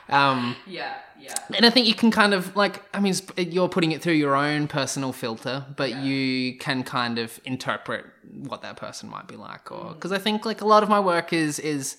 Um, 0.09 0.57
yeah, 0.67 0.95
yeah. 1.21 1.35
and 1.55 1.67
I 1.67 1.71
think 1.71 1.87
you 1.87 1.95
can 1.95 2.11
kind 2.11 2.33
of 2.35 2.55
like, 2.57 2.83
I 2.95 3.01
mean, 3.01 3.15
you're 3.37 3.69
putting 3.69 3.93
it 3.93 4.01
through 4.03 4.15
your 4.15 4.35
own 4.35 4.69
personal 4.69 5.13
filter, 5.13 5.65
but 5.77 5.97
you 5.97 6.57
can 6.59 6.83
kind 6.83 7.19
of 7.19 7.39
interpret 7.45 8.07
what 8.33 8.63
that 8.63 8.77
person 8.77 9.09
might 9.11 9.27
be 9.29 9.37
like, 9.37 9.71
or 9.71 9.93
because 9.95 10.13
I 10.13 10.19
think 10.19 10.45
like 10.47 10.61
a 10.61 10.67
lot 10.67 10.83
of 10.83 10.89
my 10.89 11.01
work 11.01 11.33
is 11.33 11.59
is 11.59 11.99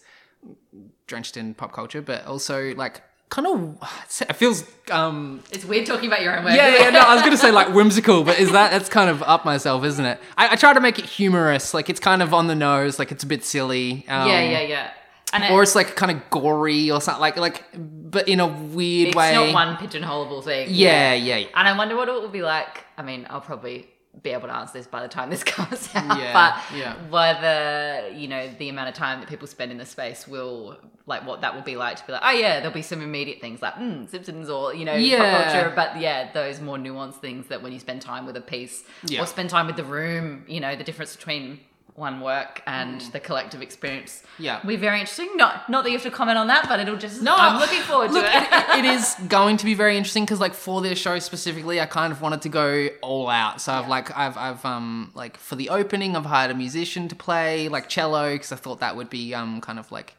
drenched 1.08 1.38
in 1.38 1.54
pop 1.54 1.72
culture, 1.74 2.02
but 2.02 2.26
also 2.26 2.74
like 2.76 3.02
kind 3.30 3.45
of 3.48 3.78
it 4.22 4.34
feels 4.36 4.63
um 4.91 5.43
It's 5.52 5.65
weird 5.65 5.86
talking 5.86 6.08
about 6.08 6.22
your 6.22 6.36
own 6.38 6.45
work. 6.45 6.56
yeah 6.56 6.80
yeah 6.80 6.89
no 6.89 7.00
I 7.00 7.13
was 7.13 7.24
gonna 7.24 7.38
say 7.38 7.52
like 7.52 7.74
whimsical, 7.74 8.24
but 8.24 8.39
is 8.39 8.52
that 8.54 8.72
that's 8.72 8.89
kind 8.89 9.10
of 9.10 9.22
up 9.24 9.45
myself, 9.45 9.84
isn't 9.84 10.06
it? 10.06 10.19
I, 10.38 10.50
I 10.54 10.56
try 10.56 10.74
to 10.74 10.80
make 10.80 10.98
it 11.00 11.06
humorous, 11.06 11.74
like 11.74 11.89
it's 11.89 12.00
kind 12.00 12.22
of 12.24 12.34
on 12.34 12.48
the 12.48 12.56
nose, 12.56 12.98
like 13.00 13.12
it's 13.12 13.24
a 13.24 13.28
bit 13.28 13.43
silly. 13.45 14.06
Um, 14.08 14.28
yeah, 14.30 14.41
yeah, 14.41 14.62
yeah. 14.62 14.91
And 15.34 15.44
it- 15.44 15.52
Or 15.52 15.62
it's 15.63 15.76
like 15.76 15.96
kind 15.96 16.12
of 16.12 16.30
gory 16.30 16.89
or 16.92 17.02
something 17.02 17.22
like 17.22 17.38
like, 17.38 17.63
but 17.76 18.28
in 18.28 18.39
a 18.39 18.48
weird 18.48 19.10
it's 19.10 19.15
way. 19.18 19.30
It's 19.36 19.54
not 19.54 19.54
one 19.54 19.76
pigeonholable 19.78 20.44
thing. 20.44 20.68
Yeah, 20.72 21.13
yeah, 21.13 21.38
yeah. 21.38 21.48
And 21.56 21.68
I 21.68 21.78
wonder 21.78 21.96
what 21.96 22.08
it 22.10 22.13
will 22.13 22.30
be 22.30 22.42
like. 22.42 22.86
I 22.98 23.04
mean, 23.04 23.28
I'll 23.30 23.42
probably 23.42 23.88
be 24.24 24.32
able 24.32 24.48
to 24.48 24.54
answer 24.56 24.74
this 24.74 24.88
by 24.88 25.02
the 25.04 25.08
time 25.08 25.30
this 25.30 25.44
comes 25.56 25.88
out. 25.94 26.18
Yeah, 26.20 26.34
but 26.34 26.78
yeah. 26.78 26.96
whether, 27.10 28.10
you 28.10 28.28
know, 28.28 28.50
the 28.58 28.70
amount 28.70 28.89
of 28.89 28.96
time 28.96 29.20
that 29.20 29.30
people 29.30 29.48
spend 29.48 29.72
in 29.72 29.78
the 29.78 29.86
space 29.86 30.28
will, 30.28 30.78
like, 31.06 31.26
what 31.26 31.42
that 31.42 31.54
will 31.56 31.62
be 31.62 31.76
like 31.78 31.98
to 31.98 32.06
be 32.06 32.13
like, 32.13 32.22
oh, 32.26 32.32
yeah, 32.32 32.60
there'll 32.60 32.74
be 32.74 32.82
some 32.82 33.02
immediate 33.02 33.39
things 33.39 33.62
like, 33.62 33.76
mm, 33.76 34.10
Simpsons 34.10 34.50
or, 34.50 34.74
you 34.74 34.84
know, 34.84 34.96
Yeah. 34.96 35.44
pop 35.44 35.52
culture. 35.54 35.74
But 35.76 36.00
yeah, 36.02 36.32
those 36.34 36.60
more 36.60 36.78
nuanced 36.78 37.22
things 37.22 37.48
that 37.48 37.62
when 37.62 37.72
you 37.72 37.80
spend 37.80 38.02
time 38.02 38.26
with 38.26 38.36
a 38.36 38.42
piece 38.42 38.84
Yeah. 39.06 39.22
or 39.22 39.26
spend 39.28 39.52
time 39.52 39.68
with 39.68 39.76
the 39.78 39.84
room, 39.86 40.44
you 40.48 40.60
know, 40.60 40.76
the 40.76 40.84
difference 40.84 41.15
between 41.15 41.60
one 41.95 42.21
work 42.21 42.62
and 42.65 43.02
the 43.12 43.19
collective 43.19 43.62
experience 43.62 44.23
Mm. 44.39 44.43
Yeah. 44.45 44.60
be 44.65 44.78
very 44.78 44.99
interesting. 45.02 45.30
Not 45.36 45.67
not 45.69 45.84
that 45.84 45.89
you 45.91 45.97
have 45.97 46.04
to 46.04 46.12
comment 46.12 46.38
on 46.38 46.47
that, 46.47 46.69
but 46.69 46.80
it'll 46.80 46.95
just, 46.95 47.21
No, 47.21 47.36
I'm 47.36 47.60
looking 47.60 47.82
forward 47.82 48.12
look, 48.12 48.23
to 48.25 48.32
it. 48.38 48.43
it, 48.80 48.86
it 48.86 48.86
is 48.86 49.15
going 49.28 49.58
to 49.58 49.65
be 49.65 49.73
very 49.73 49.97
interesting 49.97 50.23
because, 50.23 50.39
like, 50.39 50.54
for 50.54 50.82
this 50.82 50.97
show 50.97 51.19
specifically, 51.19 51.82
I 51.82 51.86
kind 51.88 52.13
of 52.13 52.21
wanted 52.21 52.41
to 52.43 52.49
go 52.49 52.88
all 53.02 53.28
out. 53.30 53.60
So 53.62 53.73
I've 53.73 53.88
like, 53.89 54.15
I've, 54.17 54.38
I've, 54.38 54.63
um, 54.63 55.12
like, 55.13 55.36
for 55.38 55.56
the 55.58 55.69
opening, 55.69 56.15
I've 56.15 56.25
hired 56.25 56.52
a 56.52 56.56
musician 56.56 57.08
to 57.10 57.15
play 57.15 57.67
like 57.67 57.89
cello 57.89 58.32
because 58.34 58.52
I 58.54 58.56
thought 58.56 58.80
that 58.80 58.95
would 58.95 59.10
be, 59.10 59.34
um, 59.34 59.60
kind 59.62 59.78
of 59.80 59.91
like. 59.91 60.15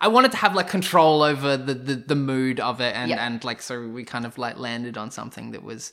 I 0.00 0.08
wanted 0.08 0.30
to 0.32 0.36
have 0.38 0.54
like 0.54 0.68
control 0.68 1.22
over 1.22 1.56
the 1.56 1.72
the, 1.74 1.94
the 1.94 2.14
mood 2.14 2.60
of 2.60 2.80
it, 2.80 2.94
and 2.94 3.10
Yeah. 3.10 3.24
and 3.26 3.42
like 3.44 3.62
so 3.62 3.86
we 3.88 4.04
kind 4.04 4.26
of 4.26 4.36
like 4.36 4.58
landed 4.58 4.96
on 4.98 5.10
something 5.10 5.52
that 5.52 5.62
was. 5.62 5.92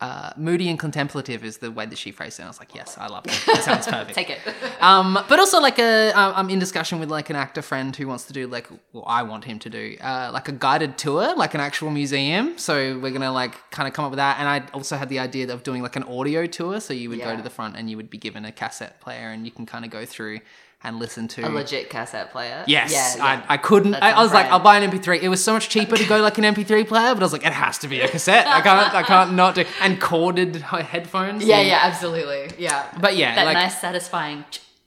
Uh, 0.00 0.30
moody 0.36 0.68
and 0.68 0.78
contemplative 0.78 1.44
is 1.44 1.58
the 1.58 1.72
way 1.72 1.84
that 1.84 1.98
she 1.98 2.12
phrased 2.12 2.38
it. 2.38 2.42
And 2.42 2.46
I 2.46 2.50
was 2.50 2.60
like, 2.60 2.72
yes, 2.72 2.96
I 2.96 3.08
love 3.08 3.26
it. 3.26 3.32
That 3.46 3.64
sounds 3.64 3.86
perfect. 3.96 4.14
Take 4.14 4.30
it. 4.30 4.38
Um, 4.80 5.18
but 5.28 5.40
also 5.40 5.60
like 5.60 5.80
a, 5.80 6.12
uh, 6.12 6.32
I'm 6.36 6.48
in 6.50 6.60
discussion 6.60 7.00
with 7.00 7.10
like 7.10 7.30
an 7.30 7.36
actor 7.36 7.62
friend 7.62 7.94
who 7.96 8.06
wants 8.06 8.26
to 8.26 8.32
do 8.32 8.46
like, 8.46 8.68
well, 8.92 9.02
I 9.08 9.24
want 9.24 9.44
him 9.44 9.58
to 9.58 9.68
do 9.68 9.96
uh, 10.00 10.30
like 10.32 10.46
a 10.48 10.52
guided 10.52 10.96
tour, 10.98 11.34
like 11.34 11.52
an 11.54 11.60
actual 11.60 11.90
museum. 11.90 12.56
So 12.58 12.96
we're 13.00 13.10
gonna 13.10 13.32
like 13.32 13.56
kind 13.72 13.88
of 13.88 13.92
come 13.94 14.04
up 14.04 14.12
with 14.12 14.18
that. 14.18 14.38
And 14.38 14.48
I 14.48 14.62
also 14.72 14.96
had 14.96 15.08
the 15.08 15.18
idea 15.18 15.52
of 15.52 15.64
doing 15.64 15.82
like 15.82 15.96
an 15.96 16.04
audio 16.04 16.46
tour. 16.46 16.78
So 16.78 16.94
you 16.94 17.08
would 17.10 17.18
go 17.18 17.34
to 17.36 17.42
the 17.42 17.50
front 17.50 17.74
and 17.76 17.90
you 17.90 17.96
would 17.96 18.08
be 18.08 18.18
given 18.18 18.44
a 18.44 18.52
cassette 18.52 19.00
player 19.00 19.30
and 19.30 19.44
you 19.44 19.50
can 19.50 19.66
kind 19.66 19.84
of 19.84 19.90
go 19.90 20.04
through 20.04 20.38
and 20.84 20.98
listen 20.98 21.26
to. 21.28 21.42
A 21.42 21.48
legit 21.48 21.90
cassette 21.90 22.30
player. 22.30 22.64
Yes, 22.66 22.92
Yeah, 22.92 23.16
yeah. 23.16 23.44
I, 23.48 23.54
I 23.54 23.56
couldn't. 23.56 23.94
I, 23.96 24.10
I 24.10 24.22
was 24.22 24.30
sounds 24.30 24.34
like. 24.34 24.46
I'll 24.52 24.60
buy 24.60 24.78
an 24.78 24.90
MP3. 24.90 25.20
It 25.22 25.28
was 25.28 25.42
so 25.42 25.52
much 25.52 25.68
cheaper 25.68 25.96
to 25.96 26.04
go 26.06 26.20
like 26.20 26.38
an 26.38 26.44
MP3 26.44 26.86
player, 26.86 27.14
but 27.14 27.18
I 27.22 27.24
was 27.24 27.32
like, 27.32 27.44
it 27.44 27.52
has 27.52 27.78
to 27.78 27.88
be 27.88 28.00
a 28.00 28.08
cassette. 28.08 28.46
I 28.46 28.60
can't, 28.60 28.94
I 28.94 29.02
can't 29.02 29.32
not 29.34 29.54
do. 29.56 29.64
And 29.80 30.00
corded 30.00 30.56
headphones. 30.56 31.44
Yeah, 31.44 31.58
and- 31.58 31.68
yeah, 31.68 31.80
absolutely. 31.82 32.50
Yeah. 32.58 32.86
But 33.00 33.16
yeah, 33.16 33.34
that 33.34 33.44
like 33.44 33.54
nice, 33.54 33.80
satisfying. 33.80 34.44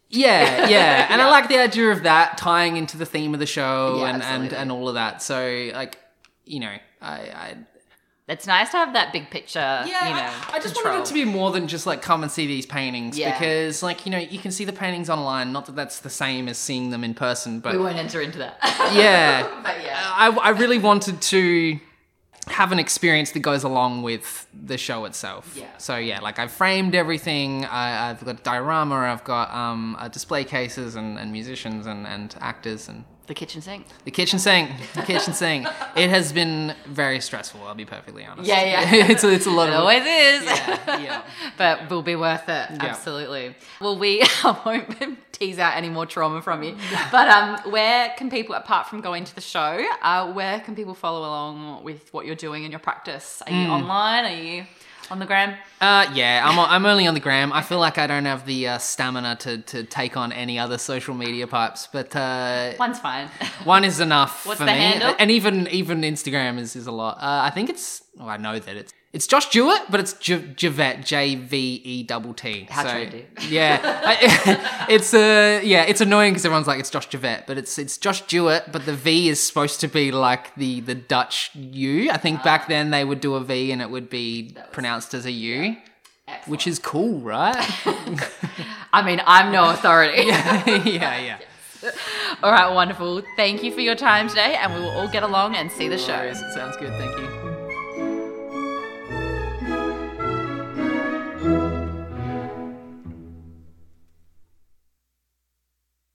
yeah, 0.10 0.68
yeah, 0.68 1.08
and 1.12 1.22
I 1.22 1.30
like 1.30 1.48
the 1.50 1.58
idea 1.60 1.92
of 1.92 2.04
that 2.04 2.38
tying 2.38 2.78
into 2.78 2.98
the 2.98 3.06
theme 3.06 3.34
of 3.34 3.40
the 3.40 3.46
show 3.46 3.98
Yeah, 4.00 4.14
and, 4.14 4.24
and 4.24 4.54
and 4.54 4.72
all 4.72 4.88
of 4.88 4.96
that. 4.96 5.22
So 5.22 5.70
like, 5.74 5.98
you 6.46 6.60
know, 6.62 6.74
I, 7.02 7.12
I 7.16 7.56
It's 8.32 8.48
nice 8.48 8.70
to 8.72 8.78
have 8.78 8.94
that 8.94 9.12
big 9.14 9.30
picture. 9.30 9.60
yeah, 9.60 9.84
you 10.10 10.16
know, 10.16 10.22
I, 10.22 10.52
I 10.54 10.60
just 10.60 10.74
control. 10.76 10.94
wanted 10.94 11.02
it 11.04 11.06
to 11.08 11.14
be 11.14 11.26
more 11.26 11.52
than 11.52 11.68
just 11.68 11.86
like 11.86 12.02
come 12.02 12.24
and 12.24 12.32
see 12.32 12.48
these 12.48 12.66
paintings 12.66 13.18
Yeah. 13.18 13.38
because 13.38 13.84
like 13.84 14.06
you 14.06 14.12
know 14.12 14.18
you 14.18 14.40
can 14.40 14.52
see 14.52 14.66
the 14.66 14.74
paintings 14.74 15.10
online. 15.10 15.52
Not 15.52 15.66
that 15.68 15.76
that's 15.76 16.00
the 16.00 16.10
same 16.10 16.48
as 16.48 16.58
seeing 16.58 16.90
them 16.92 17.04
in 17.04 17.14
person, 17.14 17.60
but 17.60 17.74
We 17.74 17.80
won't 17.80 17.98
enter 17.98 18.22
into 18.22 18.40
that. 18.40 18.58
yeah, 18.96 19.48
but 19.64 19.84
yeah. 19.84 20.00
I, 20.16 20.30
I 20.30 20.50
really 20.50 20.80
wanted 20.80 21.22
to 21.22 21.80
have 22.48 22.72
an 22.72 22.80
experience 22.80 23.32
that 23.32 23.40
goes 23.42 23.64
along 23.64 24.02
with 24.02 24.48
the 24.54 24.78
show 24.78 25.06
itself. 25.06 25.54
Yeah. 25.56 25.66
So 25.78 25.98
yeah, 25.98 26.20
like 26.22 26.40
I've 26.40 26.52
framed 26.52 26.96
everything. 26.96 27.66
I, 27.66 28.10
I've 28.10 28.26
got 28.26 28.44
diorama. 28.44 28.96
I've 28.96 29.24
got 29.24 29.54
um, 29.54 29.96
uh, 30.00 30.08
display 30.08 30.44
cases 30.44 30.96
and, 30.96 31.20
and 31.20 31.32
musicians 31.32 31.86
and, 31.86 32.08
and 32.08 32.36
actors 32.42 32.90
and 32.90 33.04
The 33.32 33.36
kitchen 33.36 33.62
sink. 33.62 33.86
the 34.04 34.12
kitchen 34.12 34.40
sink. 34.40 34.70
The 34.94 35.04
kitchen 35.04 35.32
sink. 35.34 35.66
It 35.96 36.10
has 36.10 36.34
been 36.34 36.76
very 36.86 37.22
stressful. 37.22 37.62
I'll 37.66 37.74
be 37.74 37.86
perfectly 37.86 38.26
honest. 38.26 38.46
Yeah, 38.46 38.62
yeah. 38.66 39.06
it's 39.10 39.24
a, 39.24 39.30
it's 39.32 39.46
a 39.46 39.50
lot 39.50 39.70
It 39.70 39.74
of 39.74 39.80
always 39.80 40.02
is. 40.02 40.44
Yeah, 40.44 40.98
yeah. 41.00 41.22
but 41.58 41.90
will 41.90 42.02
be 42.02 42.18
worth 42.18 42.50
it. 42.50 42.68
Absolutely. 42.82 43.56
Well, 43.80 43.98
we 43.98 44.22
I 44.44 44.62
won't 44.66 45.18
tease 45.32 45.60
out 45.60 45.78
any 45.78 45.88
more 45.88 46.06
trauma 46.06 46.42
from 46.42 46.62
you. 46.62 46.76
But 47.10 47.30
um, 47.30 47.72
where 47.72 48.10
can 48.18 48.30
people, 48.30 48.54
apart 48.54 48.88
from 48.90 49.00
going 49.00 49.24
to 49.24 49.34
the 49.34 49.40
show, 49.40 49.82
uh, 50.02 50.30
where 50.34 50.60
can 50.60 50.76
people 50.76 50.94
follow 50.94 51.20
along 51.22 51.86
with 51.86 52.14
what 52.14 52.26
you're 52.26 52.36
doing 52.36 52.66
in 52.66 52.72
your 52.72 52.82
practice? 52.82 53.42
Are 53.48 53.54
you 53.54 53.68
Hmm. 53.68 53.72
online? 53.72 54.26
Are 54.26 54.36
you 54.44 54.66
on 55.10 55.20
the 55.20 55.26
gram? 55.26 55.56
Uh, 55.80 56.10
yeah, 56.14 56.42
I'm, 56.46 56.60
I'm 56.60 56.86
only 56.86 57.08
on 57.08 57.14
the 57.14 57.20
gram. 57.20 57.52
I 57.52 57.62
feel 57.62 57.80
like 57.80 57.98
I 57.98 58.06
don't 58.08 58.26
have 58.26 58.46
the 58.46 58.68
uh, 58.68 58.78
stamina 58.78 59.36
to, 59.38 59.58
to 59.60 59.84
take 59.84 60.16
on 60.16 60.32
any 60.32 60.60
other 60.60 60.78
social 60.78 61.16
media 61.16 61.48
pipes, 61.48 61.88
but 61.92 62.16
uh, 62.16 62.74
One's 62.78 63.00
fine. 63.00 63.28
one 63.64 63.84
is 63.84 64.00
enough 64.00 64.46
What's 64.46 64.60
for 64.60 64.66
the 64.66 64.72
me. 64.72 64.78
handle? 64.78 65.16
And 65.18 65.32
even 65.32 65.68
even 65.70 66.02
Instagram 66.02 66.60
is, 66.60 66.76
is 66.76 66.88
a 66.88 66.92
lot. 66.92 67.18
Uh, 67.18 67.42
I 67.44 67.50
think 67.50 67.70
it's. 67.70 68.04
Well, 68.18 68.30
I 68.30 68.38
know 68.38 68.60
that 68.60 68.76
it's 68.76 68.94
it's 69.14 69.28
Josh 69.28 69.50
Jewett, 69.50 69.82
but 69.90 70.00
it's 70.00 70.14
J- 70.14 70.54
Javette 70.56 71.06
J 71.06 71.36
V 71.36 71.82
E 71.84 72.04
double 72.04 72.34
T. 72.34 72.68
How 72.70 72.84
so, 72.84 72.90
trendy. 72.90 73.26
Yeah, 73.50 73.80
I, 74.06 74.86
it's 74.90 75.14
uh, 75.14 75.60
yeah, 75.64 75.84
it's 75.84 76.00
annoying 76.02 76.32
because 76.32 76.46
everyone's 76.46 76.68
like 76.68 76.80
it's 76.80 76.90
Josh 76.90 77.08
Javette, 77.08 77.46
but 77.48 77.58
it's 77.58 77.78
it's 77.78 77.98
Josh 77.98 78.22
Jewett, 78.22 78.72
but 78.72 78.86
the 78.86 78.94
V 78.94 79.28
is 79.30 79.42
supposed 79.42 79.80
to 79.82 79.88
be 79.88 80.12
like 80.12 80.56
the 80.56 80.80
the 80.82 80.96
Dutch 80.96 81.52
U. 81.56 82.10
I 82.10 82.18
think 82.18 82.40
Ah. 82.40 82.44
back 82.44 82.68
then 82.68 82.92
they 82.92 83.04
would 83.04 83.20
do 83.20 83.36
a 83.36 83.42
V 83.42 83.72
and 83.72 83.82
it 83.82 83.90
would 83.90 84.10
be 84.10 84.56
pronounced 84.72 85.14
as 85.14 85.26
a 85.26 85.32
U. 85.32 85.76
Which 86.46 86.66
is 86.66 86.80
cool, 86.80 87.20
right? 87.20 87.54
I 88.94 89.02
mean, 89.06 89.22
I'm 89.26 89.52
no 89.52 89.70
authority. 89.72 90.24
yeah, 90.28 91.20
yeah. 91.20 91.38
all 92.42 92.52
right, 92.54 92.74
wonderful. 92.74 93.22
Thank 93.36 93.64
you 93.64 93.74
for 93.74 93.82
your 93.82 93.96
time 93.96 94.30
today, 94.30 94.56
and 94.56 94.74
we 94.74 94.80
will 94.80 94.92
all 94.92 95.10
get 95.10 95.24
along 95.24 95.56
and 95.56 95.70
see 95.70 95.90
the 95.90 95.98
show. 95.98 96.32
Sounds 96.54 96.78
good. 96.78 96.92
Thank 96.94 97.18
you. 97.20 97.41